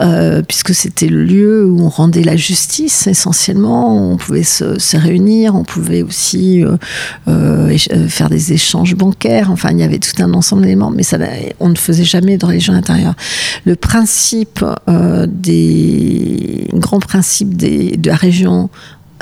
euh, 0.00 0.42
puisque 0.42 0.74
c'était 0.74 1.08
le 1.08 1.24
lieu 1.24 1.64
où 1.64 1.80
on 1.80 1.88
rendait 1.88 2.22
la 2.22 2.36
justice 2.36 3.06
essentiellement, 3.06 4.12
on 4.12 4.16
pouvait 4.16 4.42
se, 4.42 4.96
réunir, 4.96 5.54
on 5.54 5.64
pouvait 5.64 6.02
aussi 6.02 6.64
euh, 6.64 6.76
euh 7.28 7.76
faire 8.08 8.28
des 8.28 8.52
échanges 8.52 8.94
bancaires, 8.94 9.50
enfin 9.50 9.70
il 9.72 9.78
y 9.78 9.82
avait 9.82 9.98
tout 9.98 10.22
un 10.22 10.32
ensemble 10.34 10.62
d'éléments, 10.62 10.90
mais 10.90 11.02
ça, 11.02 11.18
on 11.60 11.68
ne 11.68 11.76
faisait 11.76 12.04
jamais 12.04 12.38
de 12.38 12.46
religion 12.46 12.72
intérieure. 12.72 13.14
Le 13.64 13.76
principe 13.76 14.64
euh, 14.88 15.26
des 15.28 16.68
grands 16.74 17.00
principes 17.00 17.56
des, 17.56 17.96
de 17.96 18.08
la 18.08 18.16
région 18.16 18.70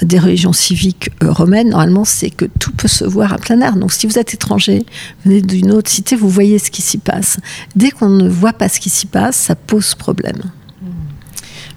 des 0.03 0.19
religions 0.19 0.53
civiques 0.53 1.11
euh, 1.23 1.33
romaines, 1.33 1.71
normalement, 1.71 2.05
c'est 2.05 2.31
que 2.31 2.45
tout 2.45 2.73
peut 2.73 2.89
se 2.89 3.05
voir 3.05 3.33
à 3.33 3.39
plein 3.39 3.61
air. 3.61 3.77
Donc, 3.77 3.93
si 3.93 4.07
vous 4.07 4.19
êtes 4.19 4.35
étranger, 4.35 4.85
venez 5.25 5.41
d'une 5.41 5.73
autre 5.73 5.91
cité, 5.91 6.17
vous 6.17 6.29
voyez 6.29 6.59
ce 6.59 6.71
qui 6.71 6.83
s'y 6.83 6.99
passe. 6.99 7.39
Dès 7.75 7.91
qu'on 7.91 8.09
ne 8.09 8.29
voit 8.29 8.53
pas 8.53 8.69
ce 8.69 8.81
qui 8.81 8.91
s'y 8.91 9.07
passe, 9.07 9.37
ça 9.37 9.55
pose 9.55 9.95
problème. 9.95 10.43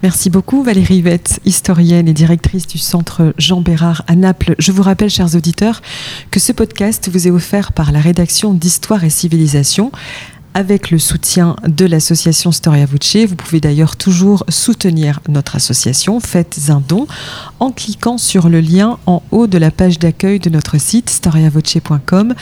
Merci 0.01 0.29
beaucoup 0.29 0.63
Valérie 0.63 1.01
Vette, 1.01 1.41
historienne 1.43 2.07
et 2.07 2.13
directrice 2.13 2.65
du 2.65 2.77
centre 2.77 3.33
Jean 3.37 3.59
Bérard 3.59 4.03
à 4.07 4.15
Naples. 4.15 4.55
Je 4.57 4.71
vous 4.71 4.81
rappelle, 4.81 5.09
chers 5.09 5.35
auditeurs, 5.35 5.81
que 6.31 6.39
ce 6.39 6.53
podcast 6.53 7.09
vous 7.11 7.27
est 7.27 7.31
offert 7.31 7.73
par 7.73 7.91
la 7.91 7.99
rédaction 7.99 8.53
d'Histoire 8.53 9.03
et 9.03 9.09
Civilisation 9.09 9.91
avec 10.53 10.91
le 10.91 10.99
soutien 10.99 11.55
de 11.67 11.85
l'association 11.85 12.51
Storia 12.51 12.85
Voce. 12.85 13.15
Vous 13.27 13.35
pouvez 13.35 13.59
d'ailleurs 13.59 13.95
toujours 13.95 14.43
soutenir 14.49 15.19
notre 15.29 15.55
association. 15.55 16.19
Faites 16.19 16.59
un 16.69 16.81
don 16.85 17.07
en 17.59 17.71
cliquant 17.71 18.17
sur 18.17 18.49
le 18.49 18.59
lien 18.59 18.97
en 19.05 19.21
haut 19.31 19.47
de 19.47 19.57
la 19.57 19.71
page 19.71 19.99
d'accueil 19.99 20.39
de 20.39 20.49
notre 20.49 20.79
site 20.79 21.09
storiavoce.com. 21.09 22.33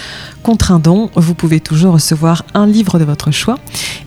Contre 0.44 0.72
un 0.72 0.80
don, 0.80 1.10
vous 1.16 1.36
pouvez 1.36 1.60
toujours 1.60 1.94
recevoir 1.94 2.46
un 2.54 2.66
livre 2.66 3.00
de 3.00 3.04
votre 3.04 3.32
choix 3.32 3.60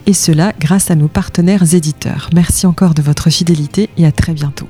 et 0.06 0.14
cela 0.14 0.52
grâce 0.58 0.90
à 0.90 0.94
nos 0.94 1.08
partenaires 1.08 1.74
éditeurs. 1.74 2.30
Merci 2.34 2.66
encore 2.66 2.94
de 2.94 3.02
votre 3.02 3.30
fidélité 3.30 3.90
et 3.96 4.06
à 4.06 4.12
très 4.12 4.32
bientôt. 4.32 4.68